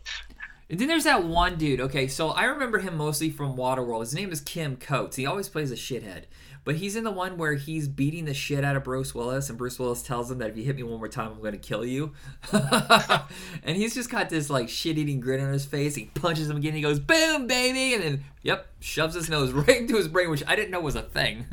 and 0.70 0.80
then 0.80 0.88
there's 0.88 1.04
that 1.04 1.24
one 1.24 1.58
dude. 1.58 1.80
Okay, 1.80 2.08
so 2.08 2.30
I 2.30 2.46
remember 2.46 2.80
him 2.80 2.98
mostly 2.98 3.30
from 3.30 3.56
Waterworld. 3.56 4.01
His 4.01 4.15
name 4.15 4.32
is 4.32 4.42
Kim 4.42 4.77
Coates. 4.77 5.15
He 5.15 5.25
always 5.25 5.48
plays 5.48 5.72
a 5.72 5.75
shithead. 5.75 6.24
But 6.63 6.77
he's 6.77 6.96
in 6.96 7.04
the 7.04 7.12
one 7.12 7.38
where 7.38 7.54
he's 7.54 7.88
beating 7.88 8.25
the 8.25 8.34
shit 8.34 8.65
out 8.65 8.75
of 8.75 8.84
Bruce 8.84 9.13
Willis, 9.13 9.50
and 9.50 9.58
Bruce 9.58 9.77
Willis 9.77 10.01
tells 10.01 10.32
him 10.32 10.39
that 10.39 10.50
if 10.50 10.58
you 10.58 10.63
hit 10.63 10.75
me 10.75 10.82
one 10.82 10.98
more 10.98 11.08
time, 11.08 11.32
I'm 11.32 11.39
going 11.39 11.51
to 11.51 11.60
kill 11.60 11.86
you. 11.86 12.13
and 12.51 13.77
he's 13.77 13.94
just 13.94 14.10
got 14.10 14.32
this 14.32 14.50
like 14.50 14.68
shit-eating 14.68 15.20
grin 15.20 15.46
on 15.46 15.54
his 15.54 15.63
face. 15.63 15.94
He 15.94 16.06
punches 16.06 16.50
him 16.50 16.58
again. 16.58 16.74
He 16.74 16.82
goes, 16.82 17.00
"Boom, 17.00 17.46
baby!" 17.46 17.94
And 17.94 18.04
then, 18.04 18.24
yep, 18.42 18.65
shoves 18.80 19.13
his 19.13 19.30
nose 19.30 19.51
right 19.54 19.82
into 19.82 19.96
his 19.96 20.08
brain, 20.08 20.32
which 20.32 20.44
I 20.48 20.56
didn't 20.56 20.72
know 20.72 20.82
was 20.82 20.96
a 20.96 21.04
thing. 21.04 21.46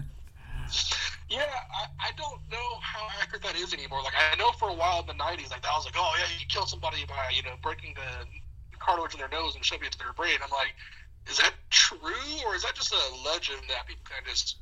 Yeah, 1.32 1.48
I, 1.48 1.88
I 1.98 2.10
don't 2.20 2.44
know 2.52 2.68
how 2.84 3.08
accurate 3.22 3.42
that 3.44 3.56
is 3.56 3.72
anymore. 3.72 4.02
Like 4.04 4.12
I 4.12 4.36
know 4.36 4.52
for 4.52 4.68
a 4.68 4.74
while 4.74 5.00
in 5.00 5.06
the 5.06 5.16
'90s, 5.16 5.50
like 5.50 5.64
that 5.64 5.72
was 5.72 5.86
like, 5.86 5.96
oh 5.96 6.12
yeah, 6.20 6.28
you 6.38 6.44
kill 6.46 6.66
somebody 6.66 7.06
by 7.08 7.32
you 7.32 7.42
know 7.42 7.56
breaking 7.62 7.94
the 7.96 8.26
cartilage 8.78 9.14
in 9.14 9.20
their 9.20 9.32
nose 9.32 9.56
and 9.56 9.64
shoving 9.64 9.86
it 9.86 9.92
to 9.92 9.98
their 9.98 10.12
brain. 10.12 10.36
I'm 10.44 10.50
like, 10.50 10.76
is 11.30 11.38
that 11.38 11.54
true 11.70 12.36
or 12.44 12.54
is 12.54 12.62
that 12.64 12.74
just 12.74 12.92
a 12.92 13.04
legend 13.24 13.64
that 13.72 13.86
people 13.86 14.04
kind 14.04 14.20
of 14.20 14.28
just 14.28 14.58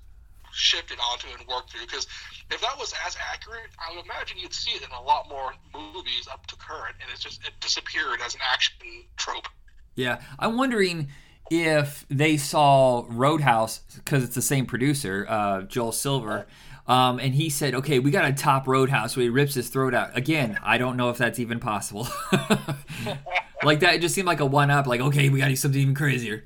shifted 0.52 0.98
onto 1.02 1.26
and 1.36 1.42
worked 1.48 1.72
through? 1.72 1.90
Because 1.90 2.06
if 2.50 2.60
that 2.60 2.78
was 2.78 2.94
as 3.04 3.16
accurate, 3.18 3.74
I 3.74 3.96
would 3.96 4.04
imagine 4.04 4.38
you'd 4.38 4.54
see 4.54 4.70
it 4.70 4.82
in 4.82 4.90
a 4.94 5.02
lot 5.02 5.28
more 5.28 5.54
movies 5.74 6.28
up 6.30 6.46
to 6.46 6.56
current, 6.56 6.94
and 7.02 7.10
it's 7.10 7.22
just 7.22 7.42
it 7.42 7.58
disappeared 7.58 8.20
as 8.24 8.34
an 8.34 8.42
action 8.46 8.78
trope. 9.16 9.48
Yeah, 9.96 10.22
I'm 10.38 10.56
wondering 10.56 11.10
if 11.50 12.06
they 12.08 12.36
saw 12.36 13.04
Roadhouse 13.08 13.80
because 13.96 14.22
it's 14.22 14.34
the 14.34 14.42
same 14.42 14.66
producer, 14.66 15.26
uh, 15.28 15.62
Joel 15.62 15.92
Silver, 15.92 16.46
um, 16.86 17.18
and 17.18 17.34
he 17.34 17.50
said, 17.50 17.74
"Okay, 17.74 17.98
we 17.98 18.10
got 18.10 18.22
to 18.22 18.32
top 18.32 18.66
Roadhouse." 18.66 19.14
So 19.14 19.20
he 19.20 19.28
rips 19.28 19.54
his 19.54 19.68
throat 19.68 19.94
out. 19.94 20.16
Again, 20.16 20.58
I 20.62 20.78
don't 20.78 20.96
know 20.96 21.10
if 21.10 21.18
that's 21.18 21.38
even 21.38 21.60
possible. 21.60 22.08
like 23.64 23.80
that, 23.80 23.94
it 23.94 24.00
just 24.00 24.14
seemed 24.14 24.26
like 24.26 24.40
a 24.40 24.46
one-up. 24.46 24.86
Like, 24.86 25.00
okay, 25.00 25.28
we 25.28 25.38
got 25.38 25.46
to 25.46 25.52
do 25.52 25.56
something 25.56 25.80
even 25.80 25.94
crazier. 25.94 26.44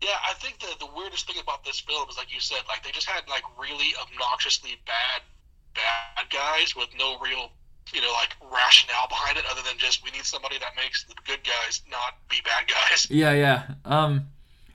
Yeah, 0.00 0.16
I 0.28 0.34
think 0.34 0.60
the 0.60 0.68
the 0.78 0.90
weirdest 0.94 1.26
thing 1.26 1.40
about 1.40 1.64
this 1.64 1.80
film 1.80 2.08
is 2.08 2.16
like 2.16 2.32
you 2.32 2.40
said, 2.40 2.60
like 2.68 2.84
they 2.84 2.90
just 2.90 3.08
had 3.08 3.28
like 3.28 3.42
really 3.58 3.92
obnoxiously 4.00 4.76
bad 4.86 5.22
bad 5.74 6.30
guys 6.30 6.76
with 6.76 6.88
no 6.98 7.18
real 7.18 7.50
you 7.92 8.00
know, 8.00 8.12
like 8.12 8.36
rationale 8.40 9.08
behind 9.08 9.36
it 9.36 9.44
other 9.50 9.62
than 9.62 9.76
just 9.78 10.04
we 10.04 10.10
need 10.10 10.24
somebody 10.24 10.58
that 10.58 10.72
makes 10.76 11.04
the 11.04 11.14
good 11.26 11.40
guys 11.44 11.82
not 11.90 12.14
be 12.28 12.36
bad 12.44 12.68
guys. 12.68 13.06
Yeah, 13.10 13.32
yeah. 13.32 13.62
Um, 13.84 14.28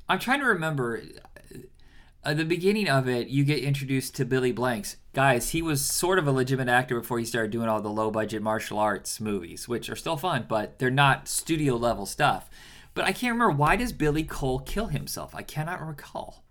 I'm 0.07 0.19
trying 0.19 0.39
to 0.39 0.45
remember. 0.45 1.01
At 2.21 2.35
the 2.35 2.43
beginning 2.43 2.89
of 2.89 3.07
it, 3.07 3.29
you 3.29 3.45
get 3.45 3.63
introduced 3.63 4.13
to 4.15 4.25
Billy 4.25 4.51
Blanks. 4.51 4.97
Guys, 5.13 5.51
he 5.51 5.61
was 5.61 5.85
sort 5.85 6.19
of 6.19 6.27
a 6.27 6.31
legitimate 6.31 6.69
actor 6.69 6.99
before 6.99 7.17
he 7.17 7.23
started 7.25 7.49
doing 7.49 7.69
all 7.69 7.81
the 7.81 7.89
low 7.89 8.11
budget 8.11 8.41
martial 8.41 8.77
arts 8.77 9.21
movies, 9.21 9.69
which 9.69 9.89
are 9.89 9.95
still 9.95 10.17
fun, 10.17 10.45
but 10.47 10.79
they're 10.79 10.91
not 10.91 11.29
studio 11.29 11.75
level 11.77 12.05
stuff. 12.05 12.49
But 12.93 13.05
I 13.05 13.13
can't 13.13 13.33
remember 13.33 13.51
why 13.55 13.77
does 13.77 13.93
Billy 13.93 14.23
Cole 14.23 14.59
kill 14.59 14.87
himself? 14.87 15.33
I 15.33 15.41
cannot 15.41 15.81
recall. 15.81 16.43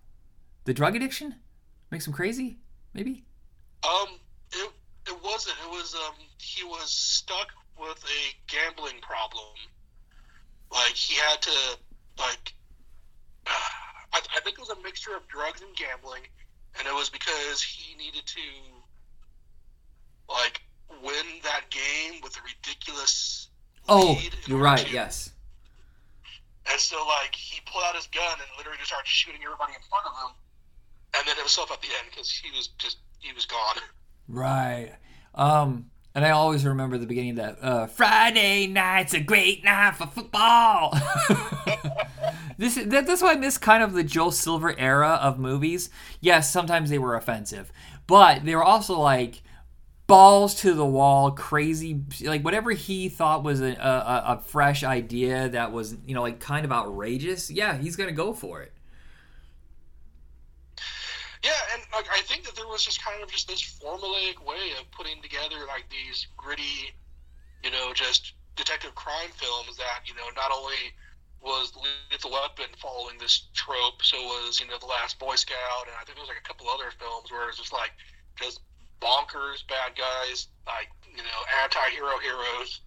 The 0.65 0.73
drug 0.73 0.97
addiction 0.97 1.35
makes 1.91 2.07
him 2.07 2.13
crazy, 2.15 2.59
maybe. 2.95 3.25
Um, 3.85 4.19
wasn't. 5.39 5.57
It 5.65 5.71
was 5.71 5.95
um 5.95 6.15
he 6.41 6.65
was 6.65 6.91
stuck 6.91 7.49
with 7.81 8.03
a 8.05 8.53
gambling 8.53 9.01
problem. 9.01 9.55
Like 10.73 10.95
he 10.95 11.15
had 11.15 11.41
to 11.43 11.79
like. 12.19 12.55
Uh, 13.47 13.51
I, 14.15 14.21
I 14.37 14.41
think 14.41 14.57
it 14.57 14.61
was 14.61 14.71
a 14.71 14.83
mixture 14.83 15.15
of 15.15 15.29
drugs 15.29 15.61
and 15.61 15.71
gambling, 15.77 16.23
and 16.79 16.89
it 16.89 16.95
was 16.95 17.11
because 17.11 17.63
he 17.63 17.95
needed 17.97 18.25
to 18.25 18.41
like 20.31 20.63
win 21.03 21.27
that 21.45 21.69
game 21.71 22.21
with 22.23 22.35
a 22.37 22.41
ridiculous. 22.43 23.49
Oh, 23.89 24.19
you're 24.47 24.59
right. 24.59 24.87
to- 24.87 24.93
Yes. 24.93 25.31
And 26.71 26.79
so, 26.79 26.97
like, 27.07 27.35
he 27.35 27.61
pulled 27.65 27.83
out 27.89 27.95
his 27.97 28.07
gun 28.09 28.33
and 28.33 28.49
literally 28.59 28.77
just 28.77 28.91
started 28.91 29.09
shooting 29.09 29.41
everybody 29.43 29.73
in 29.73 29.81
front 29.89 30.05
of 30.05 30.13
him, 30.13 30.37
and 31.17 31.27
then 31.27 31.37
himself 31.37 31.71
at 31.73 31.81
the 31.81 31.89
end 31.89 32.09
because 32.11 32.31
he 32.31 32.51
was 32.51 32.69
just 32.79 32.99
he 33.21 33.33
was 33.33 33.45
gone. 33.47 33.77
Right. 34.27 34.93
Um, 35.35 35.91
and 36.15 36.25
I 36.25 36.31
always 36.31 36.65
remember 36.65 36.99
the 36.99 37.07
beginning 37.07 37.31
of 37.31 37.37
that. 37.37 37.59
Uh, 37.63 37.87
Friday 37.87 38.67
night's 38.67 39.15
a 39.15 39.21
great 39.21 39.63
night 39.63 39.95
for 39.97 40.07
football. 40.07 40.91
this 42.59 42.77
is 42.77 42.89
that, 42.89 43.07
that's 43.07 43.23
why 43.23 43.33
I 43.33 43.37
miss 43.37 43.57
kind 43.57 43.83
of 43.83 43.93
the 43.93 44.03
Joel 44.03 44.33
Silver 44.33 44.77
era 44.79 45.21
of 45.23 45.39
movies. 45.39 45.91
Yes, 46.21 46.51
sometimes 46.51 46.91
they 46.91 46.99
were 46.99 47.15
offensive, 47.15 47.73
but 48.07 48.45
they 48.45 48.57
were 48.57 48.65
also 48.65 48.99
like 48.99 49.43
balls 50.09 50.55
to 50.63 50.75
the 50.75 50.87
wall, 50.87 51.31
crazy, 51.31 52.01
like 52.23 52.43
whatever 52.43 52.73
he 52.73 53.09
thought 53.09 53.45
was 53.45 53.61
a, 53.61 53.75
a, 53.75 54.39
a 54.39 54.43
fresh 54.45 54.83
idea 54.83 55.49
that 55.51 55.71
was 55.71 55.95
you 56.05 56.15
know 56.15 56.23
like 56.23 56.41
kind 56.41 56.65
of 56.65 56.73
outrageous. 56.73 57.49
Yeah, 57.49 57.77
he's 57.79 57.95
gonna 57.95 58.11
go 58.11 58.33
for 58.33 58.63
it. 58.63 58.73
Yeah, 61.43 61.75
and 61.75 61.83
like 61.93 62.07
I 62.11 62.21
think 62.23 62.45
that 62.45 62.57
there 62.57 62.67
was 62.67 62.85
just 62.85 63.03
kind 63.03 63.23
of 63.23 63.31
just 63.31 63.47
this 63.47 63.63
formulaic 63.63 64.45
way 64.45 64.75
of 64.81 64.91
putting 64.91 65.23
together 65.23 65.67
like 65.67 65.87
these 65.91 66.27
gritty, 66.37 66.95
you 67.63 67.71
know, 67.71 67.93
just 67.95 68.35
detective 68.57 68.95
crime 68.95 69.31
films 69.35 69.77
that 69.77 70.03
you 70.07 70.15
know 70.15 70.27
not 70.35 70.51
only 70.51 70.93
was 71.41 71.73
Lethal 72.11 72.33
Weapon 72.33 72.67
following 72.83 73.17
this 73.19 73.47
trope, 73.55 74.03
so 74.03 74.19
was 74.19 74.61
you 74.61 74.67
know 74.67 74.79
the 74.79 74.87
Last 74.87 75.19
Boy 75.19 75.37
Scout, 75.37 75.87
and 75.87 75.95
I 75.95 76.05
think 76.05 76.19
there 76.19 76.27
was 76.27 76.29
like 76.29 76.43
a 76.43 76.49
couple 76.49 76.69
other 76.69 76.91
films 76.99 77.31
where 77.31 77.49
it's 77.49 77.59
just 77.59 77.73
like 77.73 77.93
just 78.35 78.61
bonkers 79.01 79.67
bad 79.69 79.95
guys, 79.95 80.49
like 80.67 80.91
you 81.07 81.23
know 81.23 81.41
anti-hero 81.63 82.19
heroes. 82.19 82.81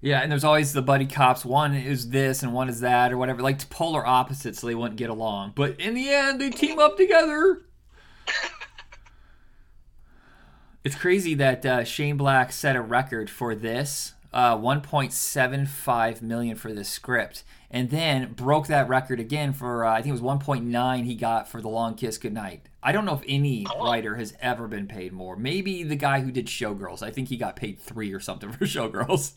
Yeah, 0.00 0.20
and 0.20 0.30
there's 0.30 0.44
always 0.44 0.72
the 0.72 0.82
buddy 0.82 1.06
cops. 1.06 1.44
One 1.44 1.74
is 1.74 2.10
this 2.10 2.42
and 2.42 2.52
one 2.52 2.68
is 2.68 2.80
that, 2.80 3.12
or 3.12 3.18
whatever, 3.18 3.42
like 3.42 3.68
polar 3.68 4.06
opposites, 4.06 4.60
so 4.60 4.68
they 4.68 4.74
wouldn't 4.74 4.96
get 4.96 5.10
along. 5.10 5.52
But 5.56 5.80
in 5.80 5.94
the 5.94 6.08
end, 6.08 6.40
they 6.40 6.50
team 6.50 6.78
up 6.78 6.96
together. 6.96 7.62
it's 10.84 10.94
crazy 10.94 11.34
that 11.34 11.66
uh, 11.66 11.84
Shane 11.84 12.16
Black 12.16 12.52
set 12.52 12.76
a 12.76 12.80
record 12.80 13.28
for 13.28 13.56
this, 13.56 14.14
uh, 14.32 14.56
1.75 14.56 16.22
million 16.22 16.56
for 16.56 16.72
this 16.72 16.88
script, 16.88 17.42
and 17.68 17.90
then 17.90 18.34
broke 18.34 18.68
that 18.68 18.88
record 18.88 19.18
again 19.18 19.52
for 19.52 19.84
uh, 19.84 19.94
I 19.94 20.02
think 20.02 20.16
it 20.16 20.22
was 20.22 20.38
1.9 20.38 21.04
he 21.04 21.16
got 21.16 21.48
for 21.48 21.60
The 21.60 21.68
Long 21.68 21.96
Kiss 21.96 22.18
Goodnight. 22.18 22.66
I 22.84 22.92
don't 22.92 23.04
know 23.04 23.14
if 23.14 23.24
any 23.26 23.66
writer 23.80 24.14
has 24.14 24.32
ever 24.40 24.68
been 24.68 24.86
paid 24.86 25.12
more. 25.12 25.34
Maybe 25.34 25.82
the 25.82 25.96
guy 25.96 26.20
who 26.20 26.30
did 26.30 26.46
Showgirls. 26.46 27.02
I 27.02 27.10
think 27.10 27.30
he 27.30 27.36
got 27.36 27.56
paid 27.56 27.80
three 27.80 28.12
or 28.12 28.20
something 28.20 28.52
for 28.52 28.64
Showgirls. 28.64 29.32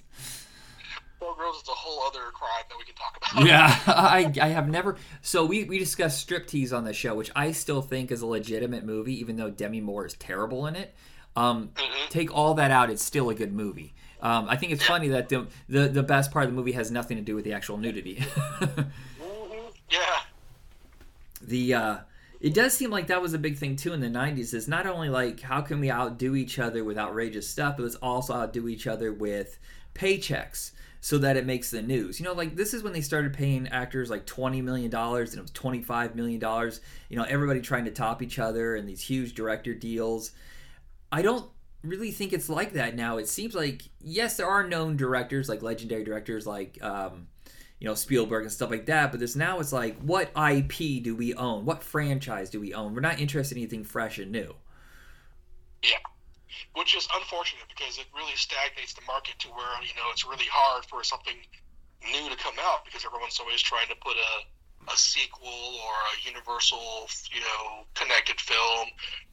Showgirls 1.21 1.61
is 1.61 1.67
a 1.69 1.71
whole 1.71 2.01
other 2.07 2.31
crime 2.33 2.63
that 2.69 2.77
we 2.77 2.83
can 2.83 2.95
talk 2.95 3.17
about. 3.31 3.45
yeah, 3.45 3.77
I, 3.87 4.33
I 4.41 4.47
have 4.49 4.67
never. 4.67 4.97
So 5.21 5.45
we, 5.45 5.63
we 5.65 5.77
discussed 5.77 6.27
Striptease 6.27 6.75
on 6.75 6.83
the 6.83 6.93
show, 6.93 7.13
which 7.15 7.31
I 7.35 7.51
still 7.51 7.81
think 7.81 8.11
is 8.11 8.21
a 8.21 8.25
legitimate 8.25 8.83
movie, 8.85 9.19
even 9.19 9.35
though 9.35 9.49
Demi 9.49 9.81
Moore 9.81 10.05
is 10.05 10.13
terrible 10.15 10.65
in 10.67 10.75
it. 10.75 10.93
Um, 11.35 11.69
Mhm. 11.75 12.09
take 12.09 12.33
all 12.35 12.55
that 12.55 12.71
out, 12.71 12.89
it's 12.89 13.03
still 13.03 13.29
a 13.29 13.35
good 13.35 13.53
movie. 13.53 13.93
Um, 14.21 14.47
I 14.49 14.55
think 14.57 14.71
it's 14.73 14.83
funny 14.85 15.07
that 15.09 15.29
the, 15.29 15.47
the 15.69 15.87
the 15.87 16.03
best 16.03 16.31
part 16.31 16.45
of 16.45 16.51
the 16.51 16.55
movie 16.55 16.73
has 16.73 16.91
nothing 16.91 17.17
to 17.17 17.23
do 17.23 17.35
with 17.35 17.43
the 17.45 17.53
actual 17.53 17.77
nudity. 17.77 18.15
Mhm. 18.59 19.71
Yeah. 19.89 19.99
the 21.41 21.73
uh, 21.73 21.97
it 22.41 22.53
does 22.53 22.73
seem 22.73 22.89
like 22.89 23.07
that 23.07 23.21
was 23.21 23.33
a 23.33 23.39
big 23.39 23.57
thing 23.57 23.75
too 23.75 23.93
in 23.93 24.01
the 24.01 24.07
90s 24.07 24.53
is 24.53 24.67
not 24.67 24.87
only 24.87 25.09
like 25.09 25.39
how 25.41 25.61
can 25.61 25.79
we 25.79 25.91
outdo 25.91 26.35
each 26.35 26.59
other 26.59 26.83
with 26.83 26.97
outrageous 26.97 27.47
stuff 27.47 27.77
but 27.77 27.83
let's 27.83 27.95
also 27.95 28.33
outdo 28.33 28.67
each 28.67 28.87
other 28.87 29.13
with 29.13 29.59
paychecks 29.93 30.71
so 31.03 31.17
that 31.17 31.35
it 31.35 31.47
makes 31.47 31.71
the 31.71 31.81
news. 31.81 32.19
You 32.19 32.25
know 32.25 32.33
like 32.33 32.55
this 32.55 32.73
is 32.73 32.83
when 32.83 32.93
they 32.93 33.01
started 33.01 33.33
paying 33.33 33.67
actors 33.69 34.09
like 34.09 34.25
20 34.25 34.61
million 34.61 34.89
dollars 34.89 35.31
and 35.31 35.39
it 35.39 35.41
was 35.41 35.51
25 35.51 36.15
million 36.15 36.39
dollars 36.39 36.81
you 37.09 37.17
know 37.17 37.25
everybody 37.27 37.59
trying 37.59 37.85
to 37.85 37.91
top 37.91 38.21
each 38.21 38.39
other 38.39 38.75
and 38.75 38.87
these 38.87 39.01
huge 39.01 39.33
director 39.33 39.73
deals. 39.73 40.31
I 41.11 41.21
don't 41.21 41.49
really 41.83 42.11
think 42.11 42.31
it's 42.31 42.49
like 42.49 42.73
that 42.73 42.95
now. 42.95 43.17
It 43.17 43.27
seems 43.27 43.55
like 43.55 43.83
yes 43.99 44.37
there 44.37 44.47
are 44.47 44.67
known 44.67 44.95
directors 44.95 45.49
like 45.49 45.61
legendary 45.61 46.03
directors 46.03 46.47
like 46.47 46.81
um, 46.83 47.27
you 47.81 47.87
know 47.87 47.95
Spielberg 47.95 48.43
and 48.43 48.51
stuff 48.51 48.69
like 48.69 48.85
that. 48.85 49.09
But 49.09 49.19
this 49.19 49.35
now 49.35 49.59
it's 49.59 49.73
like, 49.73 49.97
what 50.01 50.29
IP 50.37 51.01
do 51.03 51.15
we 51.15 51.33
own? 51.33 51.65
What 51.65 51.81
franchise 51.81 52.51
do 52.51 52.61
we 52.61 52.75
own? 52.75 52.93
We're 52.93 53.01
not 53.01 53.19
interested 53.19 53.57
in 53.57 53.63
anything 53.63 53.83
fresh 53.83 54.19
and 54.19 54.31
new. 54.31 54.53
Yeah. 55.81 55.97
Which 56.75 56.95
is 56.95 57.07
unfortunate 57.15 57.65
because 57.67 57.97
it 57.97 58.05
really 58.15 58.35
stagnates 58.35 58.93
the 58.93 59.01
market 59.07 59.33
to 59.39 59.47
where, 59.49 59.81
you 59.81 59.97
know, 59.97 60.13
it's 60.13 60.23
really 60.23 60.45
hard 60.45 60.85
for 60.85 61.03
something 61.03 61.35
new 62.05 62.29
to 62.29 62.37
come 62.37 62.53
out 62.61 62.85
because 62.85 63.03
everyone's 63.03 63.39
always 63.39 63.61
trying 63.61 63.89
to 63.89 63.95
put 63.95 64.13
a, 64.13 64.93
a 64.93 64.95
sequel 64.95 65.49
or 65.81 65.93
a 66.13 66.15
universal, 66.21 67.09
you 67.33 67.41
know, 67.41 67.89
connected 67.95 68.39
film, 68.39 68.89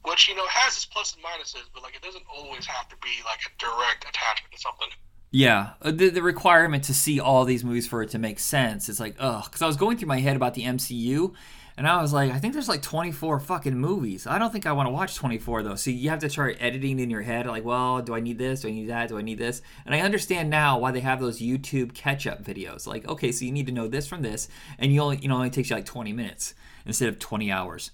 which, 0.09 0.27
you 0.27 0.33
know, 0.33 0.47
has 0.49 0.73
its 0.73 0.85
plus 0.85 1.13
and 1.13 1.23
minuses, 1.23 1.69
but, 1.73 1.83
like, 1.83 1.95
it 1.95 2.01
doesn't 2.01 2.25
always 2.25 2.65
have 2.65 2.89
to 2.89 2.97
be, 2.97 3.21
like, 3.25 3.45
a 3.45 3.51
direct 3.61 4.09
attachment 4.09 4.51
to 4.53 4.59
something. 4.59 4.89
Yeah, 5.31 5.71
uh, 5.81 5.91
the, 5.91 6.09
the 6.09 6.23
requirement 6.23 6.83
to 6.85 6.93
see 6.93 7.19
all 7.19 7.45
these 7.45 7.63
movies 7.63 7.87
for 7.87 8.01
it 8.01 8.09
to 8.11 8.19
make 8.19 8.39
sense 8.39 8.89
It's 8.89 8.99
like, 8.99 9.15
ugh. 9.19 9.43
Because 9.45 9.61
I 9.61 9.67
was 9.67 9.77
going 9.77 9.97
through 9.97 10.07
my 10.07 10.19
head 10.19 10.35
about 10.35 10.55
the 10.55 10.63
MCU, 10.63 11.33
and 11.77 11.87
I 11.87 12.01
was 12.01 12.11
like, 12.11 12.31
I 12.31 12.39
think 12.39 12.53
there's 12.53 12.67
like 12.67 12.81
24 12.81 13.39
fucking 13.39 13.77
movies. 13.77 14.27
I 14.27 14.37
don't 14.39 14.51
think 14.51 14.65
I 14.65 14.73
want 14.73 14.87
to 14.87 14.91
watch 14.91 15.15
24 15.15 15.63
though. 15.63 15.75
So 15.75 15.91
you 15.91 16.09
have 16.09 16.19
to 16.19 16.29
start 16.29 16.57
editing 16.59 16.99
in 16.99 17.09
your 17.09 17.21
head, 17.21 17.45
like, 17.45 17.63
well, 17.63 18.01
do 18.01 18.15
I 18.15 18.19
need 18.19 18.37
this? 18.37 18.61
Do 18.61 18.67
I 18.67 18.71
need 18.71 18.89
that? 18.89 19.09
Do 19.09 19.17
I 19.17 19.21
need 19.21 19.37
this? 19.37 19.61
And 19.85 19.93
I 19.93 20.01
understand 20.01 20.49
now 20.49 20.79
why 20.79 20.91
they 20.91 20.99
have 20.99 21.21
those 21.21 21.39
YouTube 21.39 21.93
catch-up 21.93 22.43
videos. 22.43 22.87
Like, 22.87 23.07
okay, 23.07 23.31
so 23.31 23.45
you 23.45 23.51
need 23.51 23.67
to 23.67 23.71
know 23.71 23.87
this 23.87 24.07
from 24.07 24.23
this, 24.23 24.49
and 24.77 24.91
you 24.91 24.99
only, 24.99 25.17
you 25.17 25.29
know, 25.29 25.35
only 25.35 25.51
takes 25.51 25.69
you 25.69 25.75
like 25.75 25.85
20 25.85 26.11
minutes 26.11 26.53
instead 26.85 27.07
of 27.07 27.19
20 27.19 27.51
hours. 27.51 27.91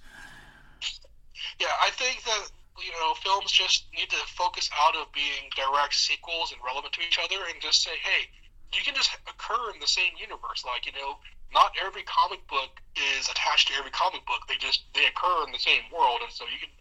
Yeah, 1.59 1.67
I 1.85 1.89
think 1.91 2.23
that 2.23 2.47
you 2.77 2.91
know 2.99 3.13
films 3.15 3.51
just 3.51 3.87
need 3.95 4.09
to 4.09 4.21
focus 4.35 4.69
out 4.75 4.95
of 4.95 5.11
being 5.13 5.47
direct 5.55 5.95
sequels 5.95 6.51
and 6.51 6.59
relevant 6.63 6.93
to 6.93 7.01
each 7.01 7.19
other, 7.19 7.47
and 7.47 7.61
just 7.61 7.83
say, 7.83 7.95
hey, 8.03 8.27
you 8.73 8.83
can 8.83 8.95
just 8.95 9.11
occur 9.27 9.71
in 9.73 9.79
the 9.79 9.87
same 9.87 10.11
universe. 10.19 10.63
Like 10.65 10.85
you 10.85 10.91
know, 10.93 11.17
not 11.53 11.71
every 11.79 12.03
comic 12.03 12.45
book 12.47 12.81
is 12.95 13.29
attached 13.29 13.69
to 13.69 13.73
every 13.79 13.91
comic 13.91 14.25
book. 14.25 14.43
They 14.47 14.59
just 14.59 14.83
they 14.93 15.05
occur 15.07 15.47
in 15.47 15.51
the 15.51 15.61
same 15.61 15.87
world, 15.93 16.19
and 16.23 16.31
so 16.31 16.45
you 16.45 16.59
can 16.59 16.71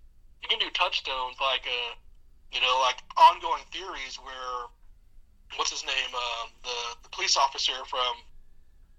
you 0.42 0.48
can 0.48 0.58
do 0.58 0.70
touchstones 0.74 1.38
like 1.40 1.66
uh 1.66 1.94
you 2.52 2.60
know 2.60 2.78
like 2.82 2.98
ongoing 3.16 3.62
theories 3.70 4.18
where 4.18 4.70
what's 5.56 5.70
his 5.70 5.84
name 5.84 6.10
um, 6.14 6.50
the 6.62 6.78
the 7.02 7.08
police 7.10 7.36
officer 7.36 7.84
from 7.86 8.18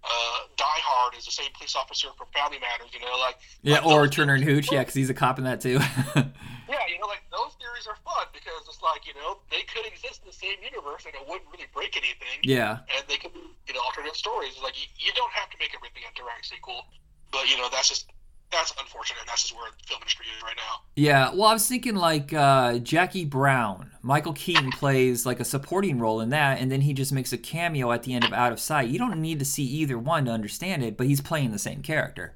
uh, 0.06 0.38
Die 0.56 0.82
Hard 0.86 1.18
is 1.18 1.26
the 1.26 1.32
same 1.32 1.50
police 1.58 1.76
officer 1.76 2.10
from 2.18 2.28
Family 2.34 2.60
Matters. 2.62 2.94
You 2.94 3.02
know, 3.02 3.18
like 3.20 3.38
Yeah, 3.62 3.82
like 3.82 3.86
or 3.86 4.08
Turner 4.08 4.36
and 4.36 4.44
Hooch, 4.44 4.72
yeah, 4.72 4.80
because 4.82 4.94
he's 4.94 5.10
a 5.10 5.14
cop 5.18 5.38
in 5.38 5.46
that 5.46 5.62
too. 5.62 5.82
yeah, 6.16 6.86
you 6.88 6.98
know, 7.02 7.10
like 7.10 7.26
those 7.34 7.58
theories 7.58 7.88
are 7.90 7.98
fun 8.06 8.30
because 8.34 8.62
it's 8.70 8.82
like 8.82 9.08
you 9.10 9.14
know 9.18 9.42
they 9.50 9.64
could 9.66 9.86
exist 9.86 10.22
in 10.22 10.30
the 10.30 10.38
same 10.38 10.62
universe 10.62 11.06
and 11.06 11.16
it 11.16 11.24
wouldn't 11.28 11.50
really 11.52 11.70
break 11.74 11.98
anything. 11.98 12.40
yeah. 12.44 12.86
And 12.94 13.02
they 13.10 13.18
could 13.18 13.34
be 13.34 13.42
you 13.68 13.74
know 13.74 13.82
alternative 13.82 14.16
stories. 14.18 14.54
It's 14.54 14.64
like 14.64 14.78
you, 14.78 14.88
you 14.98 15.12
don't 15.18 15.34
have 15.34 15.50
to 15.50 15.58
make 15.60 15.74
everything 15.74 16.04
a 16.06 16.14
direct 16.14 16.46
sequel, 16.46 16.86
but 17.32 17.50
you 17.50 17.58
know 17.58 17.70
that's 17.74 17.90
just 17.90 18.08
that's 18.52 18.74
unfortunate. 18.80 19.20
and 19.22 19.30
That's 19.30 19.44
just 19.44 19.56
where 19.56 19.70
the 19.70 19.88
film 19.88 20.02
industry 20.02 20.26
is 20.36 20.44
right 20.44 20.56
now. 20.56 20.82
Yeah, 20.96 21.32
well, 21.34 21.46
I 21.46 21.54
was 21.54 21.68
thinking 21.68 21.96
like 21.96 22.34
uh, 22.34 22.80
Jackie 22.80 23.26
Brown. 23.26 23.92
Michael 24.02 24.34
Keaton 24.34 24.72
plays 24.72 25.26
like 25.26 25.40
a 25.40 25.46
supporting 25.46 26.00
role 26.00 26.22
in 26.22 26.30
that, 26.30 26.60
and 26.60 26.72
then 26.72 26.82
he 26.82 26.94
just 26.94 27.12
makes 27.12 27.34
a 27.34 27.38
cameo 27.38 27.92
at 27.92 28.04
the 28.04 28.14
end 28.14 28.24
of 28.24 28.34
Out 28.34 28.52
of 28.52 28.60
Sight. 28.60 28.90
You 28.90 29.00
don't 29.00 29.20
need 29.20 29.40
to 29.40 29.46
see 29.46 29.64
either 29.64 29.98
one 29.98 30.26
to 30.26 30.32
understand 30.32 30.84
it, 30.84 30.96
but 30.96 31.08
he's 31.08 31.22
playing 31.22 31.52
the 31.52 31.60
same 31.60 31.82
character. 31.82 32.34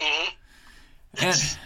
hmm 0.00 0.28
And 1.20 1.36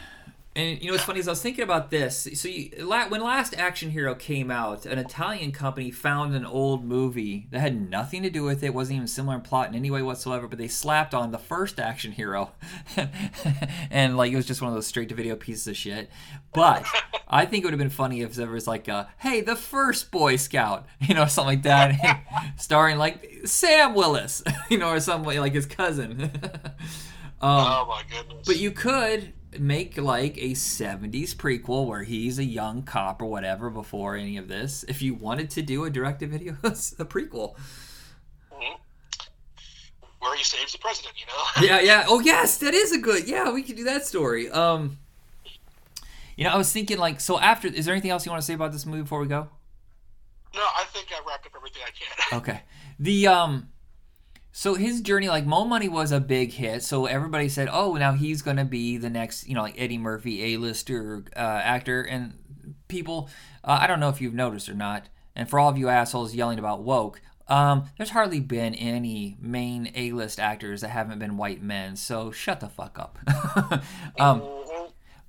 And 0.54 0.82
you 0.82 0.88
know 0.88 0.92
what's 0.92 1.04
funny 1.04 1.18
is 1.18 1.28
I 1.28 1.30
was 1.30 1.40
thinking 1.40 1.64
about 1.64 1.90
this. 1.90 2.28
So 2.34 2.46
you, 2.46 2.70
when 3.08 3.22
Last 3.22 3.54
Action 3.56 3.90
Hero 3.90 4.14
came 4.14 4.50
out, 4.50 4.84
an 4.84 4.98
Italian 4.98 5.50
company 5.50 5.90
found 5.90 6.34
an 6.34 6.44
old 6.44 6.84
movie 6.84 7.46
that 7.50 7.60
had 7.60 7.88
nothing 7.88 8.22
to 8.22 8.28
do 8.28 8.42
with 8.42 8.62
it, 8.62 8.74
wasn't 8.74 8.96
even 8.96 9.08
similar 9.08 9.36
in 9.36 9.40
plot 9.40 9.70
in 9.70 9.74
any 9.74 9.90
way 9.90 10.02
whatsoever, 10.02 10.46
but 10.46 10.58
they 10.58 10.68
slapped 10.68 11.14
on 11.14 11.30
the 11.30 11.38
first 11.38 11.80
Action 11.80 12.12
Hero, 12.12 12.52
and 13.90 14.18
like 14.18 14.30
it 14.30 14.36
was 14.36 14.44
just 14.44 14.60
one 14.60 14.68
of 14.68 14.74
those 14.74 14.86
straight 14.86 15.08
to 15.08 15.14
video 15.14 15.36
pieces 15.36 15.66
of 15.68 15.76
shit. 15.76 16.10
But 16.52 16.84
I 17.28 17.46
think 17.46 17.64
it 17.64 17.68
would 17.68 17.72
have 17.72 17.78
been 17.78 17.88
funny 17.88 18.20
if 18.20 18.34
there 18.34 18.50
was 18.50 18.66
like, 18.66 18.88
a, 18.88 19.08
"Hey, 19.20 19.40
the 19.40 19.56
first 19.56 20.10
Boy 20.10 20.36
Scout," 20.36 20.86
you 21.00 21.14
know, 21.14 21.24
something 21.24 21.46
like 21.46 21.62
that, 21.62 22.54
starring 22.58 22.98
like 22.98 23.40
Sam 23.46 23.94
Willis, 23.94 24.42
you 24.68 24.76
know, 24.76 24.90
or 24.90 25.00
somebody 25.00 25.38
like 25.38 25.54
his 25.54 25.64
cousin. 25.64 26.30
Um, 27.40 27.50
oh 27.50 27.86
my 27.88 28.02
goodness! 28.08 28.46
But 28.46 28.58
you 28.58 28.70
could 28.70 29.32
make 29.58 29.98
like 29.98 30.36
a 30.38 30.50
70s 30.52 31.34
prequel 31.34 31.86
where 31.86 32.02
he's 32.02 32.38
a 32.38 32.44
young 32.44 32.82
cop 32.82 33.20
or 33.20 33.26
whatever 33.26 33.70
before 33.70 34.16
any 34.16 34.36
of 34.36 34.48
this 34.48 34.84
if 34.88 35.02
you 35.02 35.14
wanted 35.14 35.50
to 35.50 35.62
do 35.62 35.84
a 35.84 35.90
direct 35.90 36.20
to 36.20 36.26
video 36.26 36.52
a 36.62 36.70
prequel. 37.04 37.54
Mm-hmm. 38.52 38.74
where 40.20 40.36
he 40.36 40.44
saves 40.44 40.72
the 40.72 40.78
president 40.78 41.14
you 41.18 41.26
know? 41.26 41.66
Yeah 41.66 41.80
yeah. 41.84 42.04
Oh 42.08 42.20
yes 42.20 42.58
that 42.58 42.74
is 42.74 42.92
a 42.92 42.98
good 42.98 43.26
yeah 43.28 43.50
we 43.52 43.62
could 43.62 43.76
do 43.76 43.84
that 43.84 44.06
story. 44.06 44.50
Um 44.50 44.98
you 46.36 46.44
know 46.44 46.50
i 46.50 46.56
was 46.56 46.72
thinking 46.72 46.96
like 46.96 47.20
so 47.20 47.38
after 47.38 47.68
is 47.68 47.84
there 47.84 47.92
anything 47.94 48.10
else 48.10 48.24
you 48.24 48.32
want 48.32 48.40
to 48.40 48.46
say 48.46 48.54
about 48.54 48.72
this 48.72 48.86
movie 48.86 49.02
before 49.02 49.20
we 49.20 49.26
go? 49.26 49.48
No 50.54 50.60
i 50.62 50.84
think 50.92 51.08
i 51.12 51.20
wrapped 51.28 51.46
up 51.46 51.52
everything 51.56 51.82
i 51.86 51.90
can. 51.90 52.38
Okay. 52.40 52.62
The 52.98 53.26
um 53.26 53.68
so 54.52 54.74
his 54.74 55.00
journey, 55.00 55.28
like 55.28 55.46
Mo 55.46 55.64
Money, 55.64 55.88
was 55.88 56.12
a 56.12 56.20
big 56.20 56.52
hit. 56.52 56.82
So 56.82 57.06
everybody 57.06 57.48
said, 57.48 57.68
"Oh, 57.72 57.94
now 57.94 58.12
he's 58.12 58.42
going 58.42 58.58
to 58.58 58.64
be 58.64 58.98
the 58.98 59.08
next, 59.08 59.48
you 59.48 59.54
know, 59.54 59.62
like 59.62 59.80
Eddie 59.80 59.98
Murphy, 59.98 60.54
A-lister 60.54 61.24
uh, 61.34 61.38
actor." 61.38 62.02
And 62.02 62.34
people, 62.88 63.30
uh, 63.64 63.78
I 63.80 63.86
don't 63.86 63.98
know 63.98 64.10
if 64.10 64.20
you've 64.20 64.34
noticed 64.34 64.68
or 64.68 64.74
not. 64.74 65.08
And 65.34 65.48
for 65.48 65.58
all 65.58 65.70
of 65.70 65.78
you 65.78 65.88
assholes 65.88 66.34
yelling 66.34 66.58
about 66.58 66.82
woke, 66.82 67.22
um, 67.48 67.84
there's 67.96 68.10
hardly 68.10 68.40
been 68.40 68.74
any 68.74 69.38
main 69.40 69.90
A-list 69.94 70.38
actors 70.38 70.82
that 70.82 70.88
haven't 70.90 71.18
been 71.18 71.38
white 71.38 71.62
men. 71.62 71.96
So 71.96 72.30
shut 72.30 72.60
the 72.60 72.68
fuck 72.68 72.98
up. 72.98 73.18
um, 74.20 74.42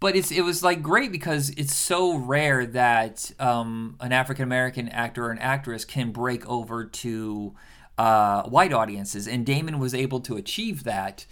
but 0.02 0.18
it's 0.18 0.32
it 0.32 0.42
was 0.42 0.62
like 0.62 0.84
great 0.84 1.14
because 1.14 1.50
it's 1.52 1.74
so 1.74 2.18
rare 2.18 2.66
that 2.66 3.32
um, 3.40 3.96
an 4.02 4.12
African 4.12 4.44
American 4.44 4.90
actor 4.90 5.28
or 5.28 5.32
an 5.32 5.40
actress 5.40 5.86
can 5.86 6.12
break 6.12 6.46
over 6.46 6.84
to 6.84 7.56
uh, 7.98 8.44
white 8.44 8.74
audiences, 8.74 9.28
and 9.28 9.46
Damon 9.46 9.80
was 9.80 9.94
able 9.94 10.20
to 10.22 10.36
achieve 10.36 10.84
that. 10.84 11.26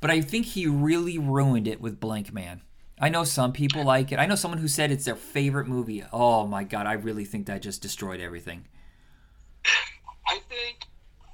But 0.00 0.10
I 0.10 0.20
think 0.20 0.46
he 0.46 0.66
really 0.66 1.18
ruined 1.18 1.68
it 1.68 1.80
with 1.80 2.00
Blankman. 2.00 2.60
I 2.98 3.08
know 3.08 3.24
some 3.24 3.52
people 3.52 3.84
like 3.84 4.12
it. 4.12 4.18
I 4.18 4.26
know 4.26 4.34
someone 4.34 4.58
who 4.58 4.68
said 4.68 4.90
it's 4.90 5.04
their 5.04 5.16
favorite 5.16 5.66
movie. 5.66 6.04
Oh 6.12 6.46
my 6.46 6.64
god, 6.64 6.86
I 6.86 6.92
really 6.94 7.24
think 7.24 7.46
that 7.46 7.62
just 7.62 7.82
destroyed 7.82 8.20
everything. 8.20 8.66
I 10.28 10.38
think 10.48 10.86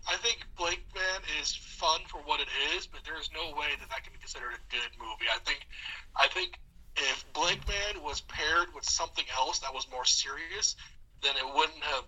I 0.09 0.17
think 0.17 0.47
Blankman 0.59 1.41
is 1.41 1.55
fun 1.55 2.01
for 2.09 2.19
what 2.19 2.41
it 2.41 2.49
is, 2.75 2.87
but 2.87 3.01
there's 3.05 3.31
no 3.35 3.55
way 3.57 3.69
that 3.79 3.89
that 3.91 4.03
can 4.03 4.13
be 4.13 4.19
considered 4.19 4.53
a 4.53 4.73
good 4.75 4.91
movie. 4.99 5.27
I 5.33 5.39
think 5.45 5.67
I 6.17 6.27
think 6.29 6.59
if 6.97 7.25
Blankman 7.33 8.03
was 8.03 8.23
paired 8.23 8.69
with 8.75 8.85
something 8.85 9.25
else 9.37 9.59
that 9.61 9.73
was 9.73 9.87
more 9.91 10.05
serious, 10.05 10.77
then 11.23 11.35
it 11.37 11.55
wouldn't 11.55 11.83
have 11.83 12.05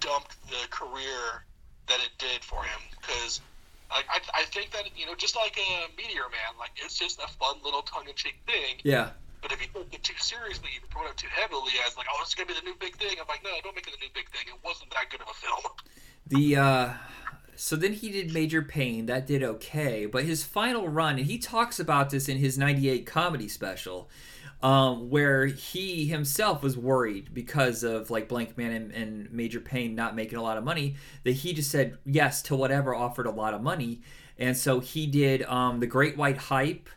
dumped 0.00 0.36
the 0.48 0.66
career 0.70 1.44
that 1.88 2.00
it 2.00 2.10
did 2.18 2.44
for 2.44 2.62
him 2.62 2.80
because 3.00 3.40
I, 3.90 4.02
I, 4.08 4.42
I 4.42 4.44
think 4.44 4.70
that 4.72 4.84
you 4.96 5.06
know 5.06 5.14
just 5.14 5.36
like 5.36 5.58
a 5.58 5.88
Meteor 5.96 6.28
Man, 6.30 6.58
like 6.58 6.70
it's 6.76 6.98
just 6.98 7.18
a 7.18 7.28
fun 7.28 7.56
little 7.64 7.82
tongue-in-cheek 7.82 8.36
thing. 8.46 8.76
Yeah. 8.84 9.10
But 9.40 9.52
if 9.52 9.60
you 9.60 9.68
take 9.72 9.94
it 9.94 10.02
too 10.02 10.18
seriously, 10.18 10.68
you 10.74 10.80
promote 10.90 11.12
it 11.12 11.16
too 11.16 11.28
heavily 11.30 11.72
as 11.86 11.96
like, 11.96 12.06
oh, 12.12 12.18
it's 12.22 12.34
gonna 12.34 12.48
be 12.48 12.54
the 12.54 12.62
new 12.62 12.74
big 12.78 12.96
thing. 12.96 13.16
I'm 13.20 13.26
like, 13.28 13.44
no, 13.44 13.50
don't 13.62 13.74
make 13.74 13.86
it 13.86 13.92
the 13.92 14.04
new 14.04 14.10
big 14.14 14.28
thing. 14.30 14.42
It 14.46 14.58
wasn't 14.64 14.90
that 14.90 15.10
good 15.10 15.20
of 15.20 15.28
a 15.28 15.34
film. 15.34 15.72
The 16.26 16.56
uh, 16.56 16.92
so 17.54 17.76
then 17.76 17.94
he 17.94 18.10
did 18.10 18.32
Major 18.32 18.62
Payne. 18.62 19.06
That 19.06 19.26
did 19.26 19.42
okay, 19.42 20.06
but 20.06 20.24
his 20.24 20.44
final 20.44 20.88
run, 20.88 21.18
and 21.18 21.26
he 21.26 21.38
talks 21.38 21.80
about 21.80 22.10
this 22.10 22.28
in 22.28 22.38
his 22.38 22.58
'98 22.58 23.06
comedy 23.06 23.48
special 23.48 24.08
um, 24.62 25.08
where 25.10 25.46
he 25.46 26.06
himself 26.06 26.62
was 26.62 26.76
worried 26.76 27.32
because 27.32 27.82
of 27.82 28.10
like 28.10 28.28
Blankman 28.28 28.74
and, 28.74 28.92
and 28.92 29.32
Major 29.32 29.60
Payne 29.60 29.94
not 29.94 30.16
making 30.16 30.38
a 30.38 30.42
lot 30.42 30.58
of 30.58 30.64
money 30.64 30.96
that 31.24 31.32
he 31.32 31.52
just 31.52 31.70
said 31.70 31.98
yes 32.04 32.42
to 32.42 32.56
whatever 32.56 32.94
offered 32.94 33.26
a 33.26 33.30
lot 33.30 33.54
of 33.54 33.62
money, 33.62 34.00
and 34.38 34.56
so 34.56 34.80
he 34.80 35.06
did 35.06 35.42
um, 35.44 35.80
the 35.80 35.86
Great 35.86 36.16
White 36.16 36.38
Hype, 36.38 36.88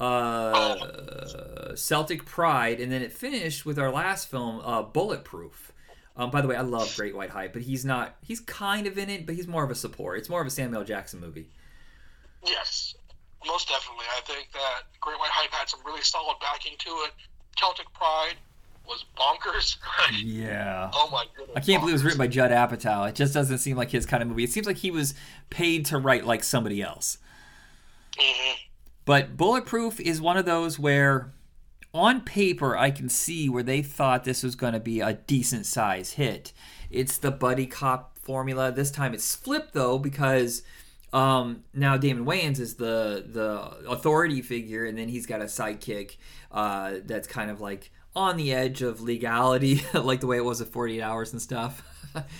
uh, 0.00 1.74
Celtic 1.76 2.24
Pride, 2.24 2.80
and 2.80 2.90
then 2.90 3.02
it 3.02 3.12
finished 3.12 3.64
with 3.64 3.78
our 3.78 3.92
last 3.92 4.28
film, 4.28 4.60
uh, 4.64 4.82
Bulletproof. 4.82 5.72
Um, 6.16 6.30
by 6.30 6.40
the 6.40 6.48
way, 6.48 6.54
I 6.56 6.60
love 6.60 6.94
Great 6.96 7.16
White 7.16 7.30
Hype, 7.30 7.52
but 7.52 7.62
he's 7.62 7.84
not. 7.84 8.16
He's 8.22 8.40
kind 8.40 8.86
of 8.86 8.96
in 8.98 9.10
it, 9.10 9.26
but 9.26 9.34
he's 9.34 9.48
more 9.48 9.64
of 9.64 9.70
a 9.70 9.74
support. 9.74 10.18
It's 10.18 10.28
more 10.28 10.40
of 10.40 10.46
a 10.46 10.50
Samuel 10.50 10.84
Jackson 10.84 11.20
movie. 11.20 11.50
Yes, 12.44 12.94
most 13.46 13.68
definitely. 13.68 14.04
I 14.16 14.20
think 14.20 14.52
that 14.52 14.82
Great 15.04 15.18
White 15.18 15.30
Hype 15.30 15.52
had 15.52 15.68
some 15.68 15.80
really 15.84 16.00
solid 16.00 16.36
backing 16.40 16.72
to 16.78 16.88
it. 17.06 17.12
Celtic 17.56 17.92
Pride 17.92 18.36
was 18.86 19.04
bonkers. 19.16 19.76
yeah. 20.22 20.90
Oh 20.94 21.08
my 21.12 21.26
goodness. 21.36 21.56
I 21.56 21.60
can't 21.60 21.66
bonkers. 21.66 21.80
believe 21.80 21.90
it 21.90 21.92
was 21.92 22.04
written 22.04 22.18
by 22.18 22.26
Judd 22.26 22.50
Apatow. 22.50 23.08
It 23.08 23.14
just 23.14 23.34
doesn't 23.34 23.58
seem 23.58 23.76
like 23.76 23.90
his 23.90 24.06
kind 24.06 24.22
of 24.22 24.28
movie. 24.28 24.44
It 24.44 24.50
seems 24.50 24.66
like 24.66 24.78
he 24.78 24.90
was 24.90 25.14
paid 25.50 25.84
to 25.86 25.98
write 25.98 26.24
like 26.24 26.42
somebody 26.42 26.82
else. 26.82 27.18
Mm-hmm. 28.18 28.56
But 29.04 29.36
Bulletproof 29.36 30.00
is 30.00 30.20
one 30.20 30.38
of 30.38 30.46
those 30.46 30.78
where, 30.78 31.34
on 31.92 32.22
paper, 32.22 32.74
I 32.74 32.90
can 32.90 33.10
see 33.10 33.50
where 33.50 33.62
they 33.62 33.82
thought 33.82 34.24
this 34.24 34.42
was 34.42 34.54
going 34.54 34.72
to 34.72 34.80
be 34.80 35.00
a 35.00 35.12
decent 35.12 35.66
size 35.66 36.12
hit. 36.12 36.54
It's 36.90 37.18
the 37.18 37.30
buddy 37.30 37.66
cop 37.66 38.16
formula. 38.18 38.72
This 38.72 38.90
time 38.90 39.12
it's 39.12 39.34
flipped 39.34 39.74
though 39.74 39.98
because 39.98 40.62
um, 41.14 41.62
now 41.72 41.96
Damon 41.96 42.26
Wayans 42.26 42.58
is 42.58 42.74
the 42.74 43.24
the 43.24 43.88
authority 43.88 44.42
figure, 44.42 44.84
and 44.84 44.98
then 44.98 45.08
he's 45.08 45.26
got 45.26 45.40
a 45.40 45.44
sidekick 45.44 46.16
uh, 46.50 46.94
that's 47.04 47.28
kind 47.28 47.52
of 47.52 47.60
like 47.60 47.92
on 48.16 48.36
the 48.36 48.52
edge 48.52 48.82
of 48.82 49.00
legality, 49.00 49.82
like 49.94 50.20
the 50.20 50.26
way 50.26 50.36
it 50.36 50.44
was 50.44 50.60
at 50.60 50.68
48 50.68 51.00
Hours 51.00 51.32
and 51.32 51.40
stuff. 51.40 51.82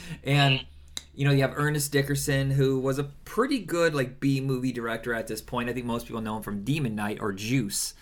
and 0.24 0.66
you 1.14 1.24
know, 1.24 1.30
you 1.30 1.42
have 1.42 1.52
Ernest 1.54 1.92
Dickerson, 1.92 2.50
who 2.50 2.80
was 2.80 2.98
a 2.98 3.04
pretty 3.04 3.60
good 3.60 3.94
like 3.94 4.18
B 4.18 4.40
movie 4.40 4.72
director 4.72 5.14
at 5.14 5.28
this 5.28 5.40
point. 5.40 5.70
I 5.70 5.72
think 5.72 5.86
most 5.86 6.08
people 6.08 6.20
know 6.20 6.36
him 6.36 6.42
from 6.42 6.64
Demon 6.64 6.96
Knight 6.96 7.18
or 7.20 7.32
Juice. 7.32 7.94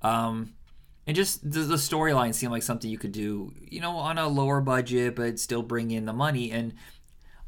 Um, 0.00 0.54
and 1.06 1.14
just 1.14 1.50
the, 1.50 1.60
the 1.60 1.76
storyline 1.76 2.32
seemed 2.32 2.52
like 2.52 2.62
something 2.62 2.90
you 2.90 2.96
could 2.96 3.12
do, 3.12 3.52
you 3.60 3.80
know, 3.80 3.98
on 3.98 4.16
a 4.16 4.26
lower 4.26 4.62
budget, 4.62 5.16
but 5.16 5.38
still 5.38 5.62
bring 5.62 5.90
in 5.90 6.06
the 6.06 6.14
money. 6.14 6.50
And 6.50 6.72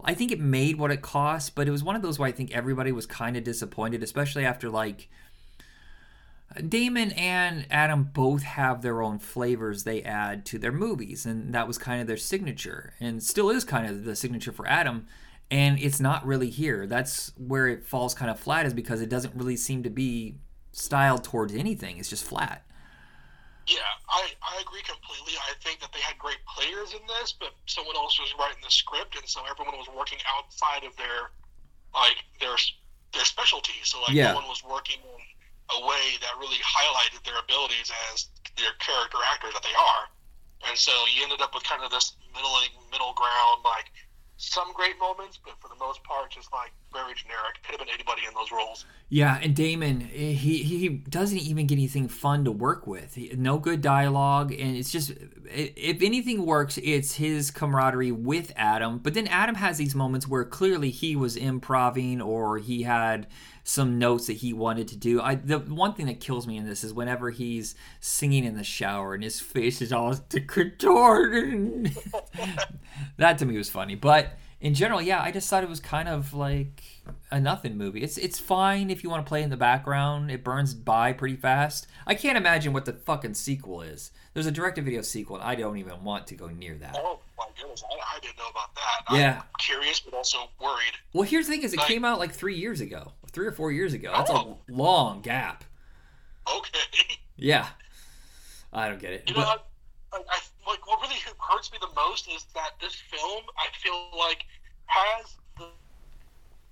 I 0.04 0.14
think 0.14 0.30
it 0.30 0.40
made 0.40 0.78
what 0.78 0.92
it 0.92 1.02
cost, 1.02 1.54
but 1.54 1.66
it 1.66 1.70
was 1.70 1.82
one 1.82 1.96
of 1.96 2.02
those 2.02 2.18
where 2.18 2.28
I 2.28 2.32
think 2.32 2.54
everybody 2.54 2.92
was 2.92 3.06
kind 3.06 3.36
of 3.36 3.44
disappointed, 3.44 4.02
especially 4.02 4.44
after 4.44 4.70
like 4.70 5.08
Damon 6.68 7.12
and 7.12 7.66
Adam 7.70 8.04
both 8.04 8.42
have 8.42 8.82
their 8.82 9.02
own 9.02 9.18
flavors 9.18 9.84
they 9.84 10.02
add 10.02 10.46
to 10.46 10.58
their 10.58 10.72
movies, 10.72 11.26
and 11.26 11.52
that 11.54 11.66
was 11.66 11.76
kind 11.76 12.00
of 12.00 12.06
their 12.06 12.16
signature, 12.16 12.94
and 13.00 13.22
still 13.22 13.50
is 13.50 13.64
kind 13.64 13.86
of 13.86 14.04
the 14.04 14.16
signature 14.16 14.52
for 14.52 14.66
Adam. 14.66 15.06
And 15.50 15.78
it's 15.78 16.00
not 16.00 16.26
really 16.26 16.50
here. 16.50 16.86
That's 16.86 17.32
where 17.36 17.68
it 17.68 17.84
falls 17.84 18.14
kind 18.14 18.30
of 18.30 18.38
flat, 18.38 18.66
is 18.66 18.74
because 18.74 19.00
it 19.00 19.08
doesn't 19.08 19.34
really 19.34 19.56
seem 19.56 19.82
to 19.84 19.90
be 19.90 20.36
styled 20.72 21.24
towards 21.24 21.54
anything. 21.54 21.98
It's 21.98 22.10
just 22.10 22.24
flat. 22.24 22.64
Yeah, 23.66 23.82
I, 24.08 24.30
I 24.46 24.62
agree 24.62 24.82
completely. 24.86 25.34
I 25.42 25.58
think 25.58 25.82
that 25.82 25.90
they 25.90 25.98
had 25.98 26.14
great 26.22 26.38
players 26.46 26.94
in 26.94 27.02
this, 27.18 27.34
but 27.34 27.50
someone 27.66 27.96
else 27.96 28.14
was 28.18 28.30
writing 28.38 28.62
the 28.62 28.70
script, 28.70 29.18
and 29.18 29.26
so 29.26 29.42
everyone 29.42 29.74
was 29.74 29.90
working 29.90 30.18
outside 30.38 30.86
of 30.86 30.94
their 30.94 31.34
like 31.90 32.22
their 32.38 32.54
their 33.12 33.26
specialty. 33.26 33.74
So 33.82 33.98
like 34.06 34.14
yeah. 34.14 34.30
no 34.30 34.38
one 34.38 34.46
was 34.46 34.62
working 34.62 35.02
in 35.02 35.22
a 35.74 35.80
way 35.82 36.14
that 36.22 36.38
really 36.38 36.62
highlighted 36.62 37.26
their 37.26 37.42
abilities 37.42 37.90
as 38.12 38.30
their 38.54 38.70
character 38.78 39.18
actors 39.26 39.50
that 39.54 39.66
they 39.66 39.74
are. 39.74 40.04
And 40.70 40.78
so 40.78 40.92
you 41.10 41.26
ended 41.26 41.42
up 41.42 41.50
with 41.52 41.64
kind 41.64 41.82
of 41.82 41.90
this 41.90 42.14
middling 42.30 42.70
middle 42.94 43.14
ground, 43.18 43.66
like 43.66 43.90
some 44.38 44.72
great 44.74 44.98
moments, 44.98 45.38
but 45.42 45.54
for 45.60 45.68
the 45.68 45.76
most 45.82 46.04
part, 46.04 46.30
just 46.30 46.52
like 46.52 46.72
very 46.92 47.14
generic. 47.14 47.62
Could 47.62 47.78
have 47.78 47.80
been 47.80 47.94
anybody 47.94 48.22
in 48.28 48.34
those 48.34 48.52
roles. 48.52 48.84
Yeah, 49.08 49.38
and 49.42 49.54
Damon, 49.54 50.02
eh, 50.14 50.32
he 50.32 50.62
he 50.62 50.88
doesn't 50.88 51.38
even 51.38 51.66
get 51.66 51.76
anything 51.76 52.08
fun 52.08 52.44
to 52.44 52.52
work 52.52 52.86
with. 52.86 53.14
He, 53.14 53.32
no 53.36 53.58
good 53.58 53.80
dialogue, 53.80 54.52
and 54.52 54.76
it's 54.76 54.90
just 54.90 55.12
if 55.46 56.02
anything 56.02 56.44
works, 56.44 56.78
it's 56.82 57.14
his 57.14 57.50
camaraderie 57.50 58.12
with 58.12 58.52
Adam. 58.56 58.98
But 58.98 59.14
then 59.14 59.26
Adam 59.28 59.54
has 59.54 59.78
these 59.78 59.94
moments 59.94 60.28
where 60.28 60.44
clearly 60.44 60.90
he 60.90 61.16
was 61.16 61.36
improving 61.36 62.20
or 62.20 62.58
he 62.58 62.82
had 62.82 63.26
some 63.68 63.98
notes 63.98 64.28
that 64.28 64.34
he 64.34 64.52
wanted 64.52 64.86
to 64.86 64.96
do. 64.96 65.20
I 65.20 65.34
the 65.34 65.58
one 65.58 65.92
thing 65.94 66.06
that 66.06 66.20
kills 66.20 66.46
me 66.46 66.56
in 66.56 66.64
this 66.68 66.84
is 66.84 66.92
whenever 66.94 67.30
he's 67.30 67.74
singing 67.98 68.44
in 68.44 68.56
the 68.56 68.62
shower 68.62 69.12
and 69.12 69.24
his 69.24 69.40
face 69.40 69.82
is 69.82 69.92
all 69.92 70.14
contorted. 70.46 71.90
that 73.16 73.38
to 73.38 73.44
me 73.44 73.56
was 73.58 73.68
funny, 73.68 73.96
but 73.96 74.38
in 74.60 74.72
general, 74.72 75.02
yeah, 75.02 75.20
I 75.20 75.32
just 75.32 75.50
thought 75.50 75.62
it 75.64 75.68
was 75.68 75.80
kind 75.80 76.08
of 76.08 76.32
like 76.32 76.82
a 77.30 77.38
nothing 77.40 77.76
movie. 77.76 78.02
It's 78.02 78.16
it's 78.18 78.38
fine 78.38 78.88
if 78.88 79.02
you 79.04 79.10
want 79.10 79.24
to 79.26 79.28
play 79.28 79.42
in 79.42 79.50
the 79.50 79.56
background. 79.56 80.30
It 80.30 80.42
burns 80.44 80.72
by 80.72 81.12
pretty 81.12 81.36
fast. 81.36 81.88
I 82.06 82.14
can't 82.14 82.38
imagine 82.38 82.72
what 82.72 82.84
the 82.84 82.92
fucking 82.94 83.34
sequel 83.34 83.82
is. 83.82 84.12
There's 84.32 84.46
a 84.46 84.50
direct-to-video 84.52 85.00
sequel, 85.02 85.36
and 85.36 85.44
I 85.44 85.54
don't 85.54 85.78
even 85.78 86.04
want 86.04 86.26
to 86.28 86.34
go 86.34 86.48
near 86.48 86.74
that. 86.76 86.94
Oh 86.98 87.20
my 87.38 87.46
goodness, 87.58 87.82
I, 87.90 88.16
I 88.16 88.20
didn't 88.20 88.36
know 88.38 88.48
about 88.50 88.74
that. 88.74 89.16
Yeah. 89.18 89.36
I'm 89.40 89.44
curious, 89.58 89.98
but 90.00 90.12
also 90.14 90.38
worried. 90.60 90.92
Well, 91.12 91.22
here's 91.24 91.46
the 91.46 91.52
thing: 91.54 91.62
is 91.62 91.72
it 91.74 91.78
Like- 91.78 91.86
came 91.88 92.04
out 92.04 92.18
like 92.18 92.32
three 92.32 92.56
years 92.56 92.80
ago, 92.80 93.12
three 93.36 93.46
or 93.46 93.52
four 93.52 93.70
years 93.70 93.92
ago. 93.92 94.10
That's 94.16 94.30
Oh. 94.30 94.56
a 94.66 94.72
long 94.72 95.20
gap. 95.20 95.62
Okay. 96.48 96.78
Yeah, 97.38 97.68
I 98.72 98.88
don't 98.88 98.98
get 98.98 99.12
it. 99.12 99.28
You 99.28 99.36
know, 99.36 99.44
But- 99.44 99.68
I, 100.10 100.16
I, 100.16 100.38
like 100.66 100.86
what 100.88 101.02
really 101.02 101.20
hurts 101.38 101.70
me 101.70 101.76
the 101.78 101.92
most 101.94 102.26
is 102.32 102.46
that 102.54 102.80
this 102.80 102.94
film, 102.94 103.44
I 103.58 103.66
feel 103.76 104.08
like, 104.16 104.40
has 104.86 105.36
the, 105.58 105.68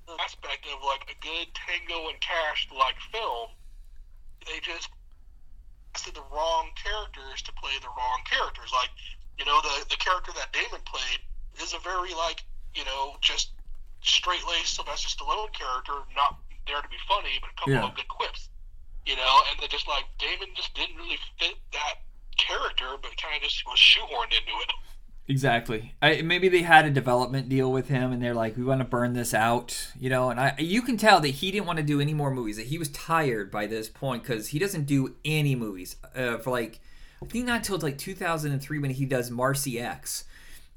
the 0.06 0.16
aspect 0.22 0.64
of 0.72 0.82
like 0.82 1.04
a 1.12 1.16
good 1.20 1.48
Tango 1.52 2.08
and 2.08 2.18
Cash 2.22 2.66
like 2.74 2.96
film. 3.12 3.50
They 4.46 4.58
just 4.60 4.88
casted 5.92 6.14
the 6.14 6.24
wrong 6.32 6.70
characters 6.82 7.42
to 7.42 7.52
play 7.60 7.72
the 7.82 7.88
wrong 7.88 8.20
characters. 8.24 8.70
Like, 8.72 8.88
you 9.36 9.44
know, 9.44 9.60
the 9.60 9.84
the 9.90 9.96
character 9.96 10.32
that 10.32 10.50
Damon 10.54 10.80
played 10.86 11.20
is 11.62 11.74
a 11.74 11.78
very 11.80 12.14
like, 12.14 12.40
you 12.74 12.86
know, 12.86 13.16
just 13.20 13.50
straight 14.00 14.46
laced 14.48 14.76
Sylvester 14.76 15.08
Stallone 15.12 15.52
character, 15.52 15.92
not 16.16 16.38
there 16.66 16.80
to 16.80 16.88
be 16.88 16.96
funny, 17.08 17.38
but 17.40 17.50
a 17.50 17.54
couple 17.60 17.72
Yeah. 17.74 17.84
of 17.84 17.94
good 17.96 18.08
quips. 18.08 18.48
You 19.06 19.16
know, 19.16 19.40
and 19.50 19.60
they 19.60 19.68
just 19.68 19.86
like 19.86 20.04
Damon 20.18 20.48
just 20.54 20.74
didn't 20.74 20.96
really 20.96 21.18
fit 21.38 21.56
that 21.72 21.94
character, 22.38 22.96
but 23.02 23.16
kind 23.20 23.36
of 23.36 23.42
just 23.42 23.64
was 23.66 23.78
shoehorned 23.78 24.32
into 24.32 24.52
it. 24.62 24.72
Exactly. 25.26 25.94
I, 26.02 26.20
maybe 26.22 26.48
they 26.50 26.62
had 26.62 26.84
a 26.84 26.90
development 26.90 27.48
deal 27.48 27.72
with 27.72 27.88
him, 27.88 28.12
and 28.12 28.22
they're 28.22 28.34
like, 28.34 28.56
"We 28.58 28.64
want 28.64 28.80
to 28.80 28.84
burn 28.84 29.14
this 29.14 29.32
out," 29.32 29.88
you 29.98 30.10
know. 30.10 30.28
And 30.30 30.38
I, 30.38 30.54
you 30.58 30.82
can 30.82 30.96
tell 30.98 31.20
that 31.20 31.28
he 31.28 31.50
didn't 31.50 31.66
want 31.66 31.78
to 31.78 31.82
do 31.82 32.00
any 32.00 32.12
more 32.12 32.30
movies. 32.30 32.56
That 32.58 32.66
he 32.66 32.76
was 32.78 32.90
tired 32.90 33.50
by 33.50 33.66
this 33.66 33.88
point 33.88 34.22
because 34.22 34.48
he 34.48 34.58
doesn't 34.58 34.84
do 34.84 35.14
any 35.24 35.54
movies 35.54 35.96
uh, 36.14 36.36
for 36.38 36.50
like, 36.50 36.80
I 37.22 37.26
think 37.26 37.46
not 37.46 37.56
until 37.58 37.78
like 37.78 37.96
2003 37.96 38.78
when 38.78 38.90
he 38.90 39.06
does 39.06 39.30
Marci 39.30 39.80
X, 39.80 40.24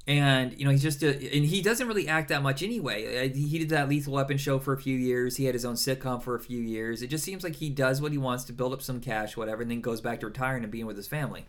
and 0.08 0.58
you 0.58 0.64
know 0.64 0.70
he's 0.70 0.82
just 0.82 1.02
a, 1.02 1.10
and 1.36 1.44
he 1.44 1.60
doesn't 1.60 1.86
really 1.86 2.08
act 2.08 2.30
that 2.30 2.42
much 2.42 2.62
anyway. 2.62 3.28
Uh, 3.28 3.34
He 3.34 3.58
did 3.58 3.68
that 3.68 3.90
Lethal 3.90 4.14
Weapon 4.14 4.38
show 4.38 4.58
for 4.58 4.72
a 4.72 4.78
few 4.78 4.96
years. 4.96 5.36
He 5.36 5.44
had 5.44 5.54
his 5.54 5.66
own 5.66 5.74
sitcom 5.74 6.22
for 6.22 6.34
a 6.34 6.40
few 6.40 6.58
years. 6.60 7.02
It 7.02 7.08
just 7.08 7.22
seems 7.22 7.44
like 7.44 7.56
he 7.56 7.68
does 7.68 8.00
what 8.00 8.10
he 8.10 8.18
wants 8.18 8.44
to 8.44 8.54
build 8.54 8.72
up 8.72 8.80
some 8.80 9.00
cash, 9.00 9.36
whatever, 9.36 9.60
and 9.60 9.70
then 9.70 9.82
goes 9.82 10.00
back 10.00 10.20
to 10.20 10.26
retiring 10.26 10.62
and 10.62 10.72
being 10.72 10.86
with 10.86 10.96
his 10.96 11.06
family. 11.06 11.44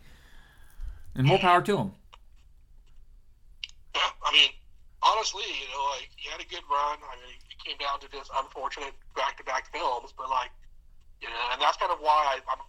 And 1.14 1.26
more 1.26 1.38
power 1.38 1.62
to 1.62 1.76
him. 1.78 1.92
Yeah, 3.94 4.02
I 4.28 4.32
mean, 4.32 4.50
honestly, 5.02 5.44
you 5.48 5.68
know, 5.74 5.82
like 5.96 6.10
he 6.16 6.28
had 6.28 6.40
a 6.40 6.44
good 6.44 6.62
run. 6.70 6.98
I 7.00 7.16
mean, 7.16 7.34
it 7.50 7.64
came 7.64 7.78
down 7.78 7.98
to 8.00 8.08
just 8.12 8.30
unfortunate 8.36 8.92
back-to-back 9.16 9.72
films, 9.72 10.12
but 10.16 10.28
like, 10.28 10.50
you 11.22 11.28
know, 11.28 11.44
and 11.52 11.62
that's 11.62 11.78
kind 11.78 11.90
of 11.90 11.98
why 12.00 12.36
I, 12.36 12.40
I'm 12.52 12.59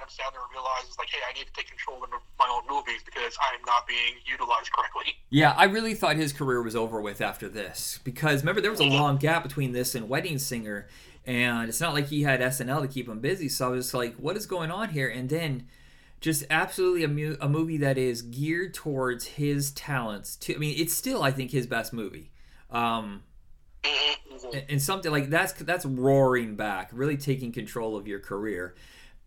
Adam 0.00 0.08
Sandler 0.08 0.50
realizes, 0.50 0.96
like, 0.98 1.08
hey, 1.10 1.18
I 1.28 1.32
need 1.36 1.46
to 1.46 1.52
take 1.52 1.68
control 1.68 2.02
of 2.02 2.08
my 2.38 2.48
own 2.50 2.62
movies 2.68 3.02
because 3.04 3.36
I'm 3.52 3.60
not 3.66 3.86
being 3.86 4.14
utilized 4.24 4.72
correctly. 4.72 5.14
Yeah, 5.28 5.52
I 5.56 5.64
really 5.64 5.94
thought 5.94 6.16
his 6.16 6.32
career 6.32 6.62
was 6.62 6.74
over 6.74 7.00
with 7.00 7.20
after 7.20 7.48
this 7.48 8.00
because 8.04 8.40
remember 8.42 8.60
there 8.60 8.70
was 8.70 8.80
a 8.80 8.84
long 8.84 9.16
gap 9.18 9.42
between 9.42 9.72
this 9.72 9.94
and 9.94 10.08
Wedding 10.08 10.38
Singer, 10.38 10.88
and 11.26 11.68
it's 11.68 11.80
not 11.80 11.92
like 11.92 12.06
he 12.06 12.22
had 12.22 12.40
SNL 12.40 12.80
to 12.82 12.88
keep 12.88 13.08
him 13.08 13.20
busy. 13.20 13.48
So 13.48 13.66
I 13.68 13.70
was 13.70 13.92
like, 13.92 14.16
what 14.16 14.36
is 14.36 14.46
going 14.46 14.70
on 14.70 14.88
here? 14.90 15.08
And 15.08 15.28
then 15.28 15.66
just 16.20 16.44
absolutely 16.50 17.04
a, 17.04 17.08
mu- 17.08 17.36
a 17.40 17.48
movie 17.48 17.76
that 17.78 17.98
is 17.98 18.22
geared 18.22 18.72
towards 18.74 19.24
his 19.26 19.70
talents. 19.72 20.36
To 20.36 20.54
I 20.54 20.58
mean, 20.58 20.76
it's 20.78 20.94
still 20.94 21.22
I 21.22 21.30
think 21.30 21.50
his 21.50 21.66
best 21.66 21.92
movie. 21.92 22.30
Um, 22.70 23.22
Mm-hmm. 23.82 24.54
and- 24.56 24.64
and 24.68 24.82
something 24.82 25.10
like 25.10 25.30
that's 25.30 25.52
that's 25.54 25.84
roaring 25.86 26.54
back, 26.54 26.90
really 26.92 27.16
taking 27.16 27.50
control 27.52 27.96
of 27.96 28.06
your 28.06 28.20
career. 28.20 28.74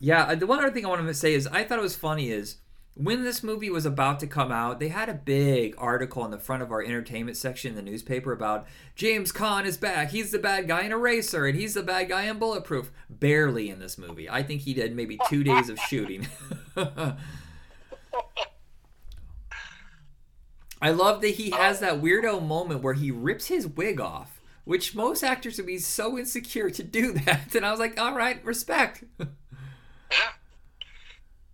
yeah, 0.00 0.24
uh, 0.24 0.34
the 0.34 0.46
one 0.46 0.58
other 0.58 0.72
thing 0.72 0.84
I 0.84 0.88
want 0.88 1.06
to 1.06 1.14
say 1.14 1.34
is 1.34 1.46
I 1.46 1.62
thought 1.62 1.78
it 1.78 1.82
was 1.82 1.94
funny 1.94 2.30
is 2.30 2.56
when 2.94 3.22
this 3.22 3.42
movie 3.42 3.70
was 3.70 3.86
about 3.86 4.18
to 4.20 4.26
come 4.26 4.50
out, 4.50 4.80
they 4.80 4.88
had 4.88 5.08
a 5.08 5.14
big 5.14 5.74
article 5.78 6.22
on 6.22 6.30
the 6.30 6.38
front 6.38 6.62
of 6.62 6.72
our 6.72 6.82
entertainment 6.82 7.36
section 7.36 7.70
in 7.70 7.76
the 7.76 7.90
newspaper 7.90 8.32
about 8.32 8.66
James 8.96 9.30
Caan 9.30 9.64
is 9.64 9.76
back. 9.76 10.10
He's 10.10 10.32
the 10.32 10.38
bad 10.38 10.66
guy 10.66 10.82
in 10.82 10.92
Eraser, 10.92 11.46
and 11.46 11.56
he's 11.56 11.74
the 11.74 11.82
bad 11.82 12.08
guy 12.08 12.24
in 12.24 12.38
Bulletproof. 12.38 12.90
Barely 13.08 13.70
in 13.70 13.78
this 13.78 13.96
movie. 13.96 14.28
I 14.28 14.42
think 14.42 14.62
he 14.62 14.74
did 14.74 14.96
maybe 14.96 15.18
two 15.28 15.44
days 15.44 15.68
of 15.68 15.78
shooting. 15.78 16.26
I 20.82 20.90
love 20.90 21.20
that 21.20 21.34
he 21.34 21.50
has 21.50 21.80
that 21.80 22.00
weirdo 22.00 22.44
moment 22.46 22.82
where 22.82 22.94
he 22.94 23.10
rips 23.10 23.46
his 23.46 23.66
wig 23.66 24.00
off, 24.00 24.40
which 24.64 24.94
most 24.94 25.22
actors 25.22 25.58
would 25.58 25.66
be 25.66 25.78
so 25.78 26.18
insecure 26.18 26.70
to 26.70 26.82
do 26.82 27.12
that. 27.24 27.54
And 27.54 27.66
I 27.66 27.70
was 27.70 27.80
like, 27.80 28.00
all 28.00 28.14
right, 28.14 28.42
respect. 28.44 29.04
Yeah. 30.10 30.30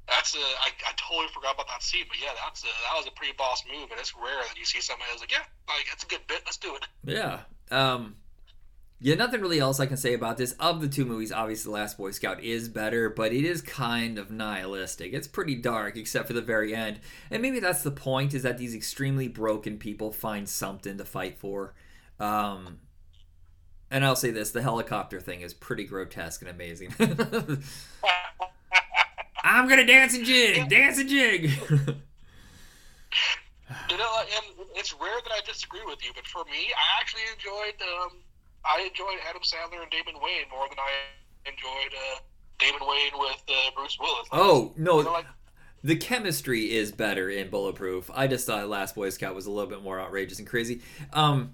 That's 0.09 0.37
a, 0.37 0.39
I, 0.39 0.71
I 0.87 0.93
totally 0.97 1.27
forgot 1.35 1.55
about 1.55 1.67
that 1.69 1.83
scene, 1.83 2.05
but 2.09 2.17
yeah, 2.23 2.31
that's 2.45 2.63
a, 2.63 2.67
that 2.67 2.97
was 2.97 3.07
a 3.09 3.11
pretty 3.11 3.33
boss 3.37 3.65
move, 3.67 3.91
and 3.91 3.99
it's 3.99 4.15
rare 4.15 4.43
that 4.49 4.57
you 4.57 4.65
see 4.65 4.81
somebody 4.81 5.11
who's 5.11 5.21
like, 5.21 5.33
yeah, 5.33 5.45
like 5.67 5.87
that's 5.89 6.05
a 6.05 6.07
good 6.07 6.21
bit, 6.29 6.43
let's 6.45 6.59
do 6.59 6.77
it. 6.77 6.87
Yeah. 7.05 7.41
Um 7.71 8.17
yeah, 8.99 9.17
nothing 9.17 9.43
really 9.43 9.59
else 9.59 9.79
I 9.79 9.87
can 9.87 9.99
say 9.99 10.15
about 10.15 10.39
this. 10.39 10.53
Of 10.53 10.81
the 10.81 10.89
two 10.89 11.05
movies, 11.05 11.31
obviously 11.31 11.71
The 11.71 11.75
Last 11.75 11.99
Boy 11.99 12.13
Scout 12.13 12.43
is 12.43 12.69
better, 12.69 13.11
but 13.11 13.33
it 13.33 13.45
is 13.45 13.61
kind 13.61 14.17
of 14.17 14.31
nihilistic. 14.31 15.13
It's 15.13 15.29
pretty 15.29 15.57
dark 15.57 15.97
except 15.97 16.29
for 16.29 16.33
the 16.33 16.41
very 16.41 16.75
end. 16.75 17.01
And 17.31 17.43
maybe 17.43 17.61
that's 17.61 17.83
the 17.83 17.91
point 17.91 18.33
is 18.33 18.43
that 18.43 18.57
these 18.57 18.75
extremely 18.75 19.29
broken 19.29 19.77
people 19.77 20.13
find 20.13 20.49
something 20.49 20.97
to 20.99 21.05
fight 21.05 21.37
for. 21.37 21.75
Um 22.21 22.79
and 23.91 24.05
I'll 24.05 24.17
say 24.17 24.31
this, 24.31 24.51
the 24.51 24.63
helicopter 24.63 25.21
thing 25.21 25.41
is 25.41 25.55
pretty 25.55 25.85
grotesque 25.85 26.43
and 26.43 26.51
amazing. 26.51 26.95
I'm 29.45 29.69
gonna 29.69 29.87
dance 29.87 30.15
and 30.15 30.25
jig, 30.25 30.69
dance 30.69 30.99
and 30.99 31.09
jig. 31.09 31.51
You 33.91 33.97
know, 33.99 34.13
and 34.21 34.67
it's 34.77 34.93
rare 34.95 35.21
that 35.25 35.33
I 35.33 35.41
disagree 35.45 35.81
with 35.87 36.05
you, 36.05 36.13
but 36.15 36.27
for 36.27 36.45
me, 36.45 36.73
I 36.73 37.01
actually 37.01 37.23
enjoyed 37.33 37.81
um, 37.83 38.11
I 38.65 38.83
enjoyed 38.87 39.19
Adam 39.29 39.43
Sandler 39.43 39.83
and 39.83 39.91
Damon 39.91 40.21
Wayne 40.23 40.49
more 40.51 40.69
than 40.69 40.79
I 40.79 41.49
enjoyed 41.49 41.95
uh, 41.95 42.19
Damon 42.59 42.81
Wayne 42.83 43.13
with 43.19 43.43
uh, 43.49 43.71
Bruce 43.75 43.97
Willis. 44.01 44.29
oh 44.33 44.73
no, 44.77 44.99
You 44.99 45.05
know, 45.05 45.13
like, 45.13 45.27
the 45.83 45.97
chemistry 45.97 46.73
is 46.75 46.91
better 46.91 47.29
in 47.31 47.49
Bulletproof. 47.51 48.11
I 48.13 48.27
just 48.27 48.47
thought 48.47 48.69
Last 48.69 48.95
Boy 48.95 49.11
Scout 49.11 49.35
was 49.35 49.47
a 49.47 49.51
little 49.51 49.71
bit 49.71 49.83
more 49.83 50.01
outrageous 50.01 50.39
and 50.39 50.49
crazy. 50.49 50.81
Um, 51.13 51.53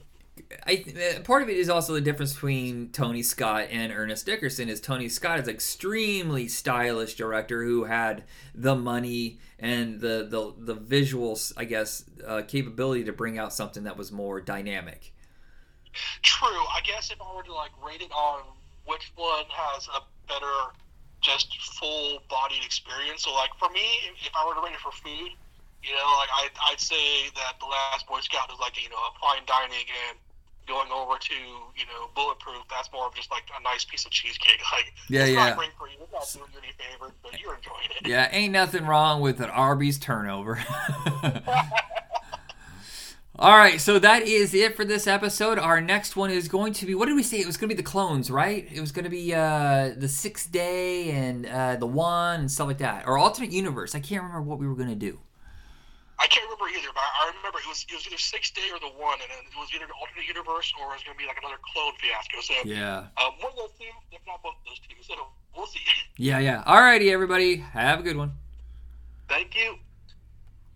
I 0.67 0.85
uh, 1.17 1.21
part 1.21 1.43
of 1.43 1.49
it 1.49 1.57
is 1.57 1.69
also 1.69 1.93
the 1.93 2.01
difference 2.01 2.33
between 2.33 2.91
Tony 2.91 3.23
Scott 3.23 3.69
and 3.71 3.93
Ernest 3.93 4.25
Dickerson. 4.25 4.69
Is 4.69 4.81
Tony 4.81 5.09
Scott 5.09 5.41
is 5.41 5.49
extremely 5.49 6.49
stylish 6.49 7.15
director 7.15 7.65
who 7.65 7.85
had 7.85 8.25
the 8.55 8.75
money 8.75 9.39
and 9.59 10.01
the 10.01 10.27
the 10.29 10.75
the 10.75 10.81
visuals, 10.81 11.53
I 11.57 11.65
guess, 11.65 12.05
uh, 12.27 12.43
capability 12.49 13.05
to 13.05 13.13
bring 13.13 13.39
out 13.39 13.53
something 13.53 13.85
that 13.85 13.97
was 13.97 14.11
more 14.11 14.41
dynamic. 14.41 15.13
True. 16.23 16.49
I 16.49 16.81
guess 16.85 17.11
if 17.11 17.21
I 17.21 17.37
were 17.37 17.43
to 17.43 17.53
like 17.53 17.73
rate 17.85 18.01
it 18.01 18.13
on 18.13 18.43
which 18.87 19.13
one 19.17 19.45
has 19.49 19.89
a 19.89 20.01
better, 20.29 20.73
just 21.21 21.61
full-bodied 21.79 22.65
experience. 22.65 23.25
So 23.25 23.35
like 23.35 23.51
for 23.59 23.69
me, 23.69 23.85
if 24.25 24.33
I 24.35 24.47
were 24.47 24.55
to 24.55 24.61
rate 24.61 24.75
it 24.75 24.81
for 24.81 24.93
food, 24.93 25.33
you 25.83 25.95
know, 25.95 26.09
like 26.19 26.31
I'd, 26.39 26.55
I'd 26.71 26.81
say 26.81 27.29
that 27.35 27.59
the 27.61 27.67
Last 27.67 28.07
Boy 28.07 28.21
Scout 28.21 28.51
is 28.53 28.59
like 28.61 28.83
you 28.83 28.89
know 28.89 28.97
a 28.97 29.13
fine 29.19 29.43
dining 29.47 29.87
and 30.09 30.19
going 30.69 30.91
over 30.93 31.19
to 31.19 31.35
you 31.35 31.87
know 31.87 32.09
Bulletproof. 32.15 32.63
That's 32.71 32.91
more 32.93 33.07
of 33.07 33.15
just 33.15 33.31
like 33.31 33.45
a 33.59 33.63
nice 33.63 33.85
piece 33.85 34.05
of 34.05 34.11
cheesecake. 34.11 34.61
Like 34.73 34.93
Yeah, 35.09 35.23
it's 35.23 35.33
yeah. 35.33 35.49
not 35.49 35.59
great 35.59 35.71
for 35.79 35.89
you. 35.89 35.97
It's 36.01 36.37
not 36.37 36.51
doing 36.51 36.53
you 36.55 36.61
any 36.63 36.73
favors, 36.79 37.13
but 37.23 37.41
you're 37.41 37.55
enjoying 37.55 37.91
it. 38.01 38.09
Yeah, 38.09 38.29
ain't 38.31 38.53
nothing 38.53 38.87
wrong 38.87 39.21
with 39.21 39.41
an 39.41 39.51
Arby's 39.51 39.99
turnover. 39.99 40.65
All 43.39 43.57
right, 43.57 43.81
so 43.81 43.99
that 43.99 44.23
is 44.23 44.55
it 44.55 44.77
for 44.77 44.85
this 44.85 45.07
episode. 45.07 45.59
Our 45.59 45.81
next 45.81 46.17
one 46.17 46.31
is 46.31 46.49
going 46.49 46.75
to 46.75 46.87
be 46.87 46.95
what 46.95 47.07
did 47.07 47.17
we 47.17 47.23
say? 47.23 47.41
It 47.41 47.47
was 47.47 47.57
going 47.57 47.71
to 47.71 47.75
be 47.75 47.83
the 47.83 47.89
clones, 47.89 48.31
right? 48.31 48.69
It 48.73 48.81
was 48.81 48.93
going 48.93 49.05
to 49.05 49.11
be 49.11 49.35
uh, 49.35 49.93
the 49.97 50.09
sixth 50.09 50.53
day 50.53 51.11
and 51.11 51.47
uh, 51.47 51.77
the 51.77 51.87
one 51.87 52.41
and 52.41 52.51
stuff 52.51 52.69
like 52.69 52.79
that, 52.79 53.07
or 53.07 53.19
alternate 53.19 53.51
universe. 53.51 53.95
I 53.95 54.01
can't 54.01 54.23
remember 54.23 54.43
what 54.43 54.59
we 54.59 54.69
were 54.69 54.77
going 54.77 54.91
to 54.91 54.95
do. 54.95 55.19
I 56.23 56.29
can't 56.31 56.47
remember 56.47 56.71
either, 56.71 56.95
but 56.95 57.03
I 57.03 57.35
remember 57.35 57.59
it 57.59 57.67
was 57.67 57.85
it 57.91 57.95
was 57.99 58.07
either 58.07 58.17
Six 58.17 58.55
Day 58.55 58.71
or 58.71 58.79
the 58.79 58.95
One, 58.95 59.19
and 59.19 59.27
it 59.27 59.59
was 59.59 59.75
either 59.75 59.91
an 59.91 59.91
alternate 59.99 60.23
universe 60.23 60.73
or 60.79 60.95
it 60.95 61.03
was 61.03 61.03
going 61.03 61.19
to 61.19 61.23
be 61.23 61.27
like 61.27 61.39
another 61.43 61.59
clone 61.75 61.99
fiasco. 61.99 62.39
So 62.41 62.55
Yeah, 62.63 63.11
um, 63.19 63.35
one 63.43 63.51
of 63.51 63.59
those 63.59 63.75
two, 63.75 63.91
if 64.15 64.23
not 64.23 64.39
both 64.43 64.55
those 64.63 64.79
two. 64.87 64.95
So 65.03 65.19
we'll 65.57 65.67
see. 65.67 65.83
yeah, 66.17 66.39
yeah. 66.39 66.63
All 66.65 66.81
righty, 66.81 67.11
everybody, 67.11 67.57
have 67.57 67.99
a 67.99 68.03
good 68.07 68.17
one. 68.17 68.39
Thank 69.29 69.57
you. 69.57 69.83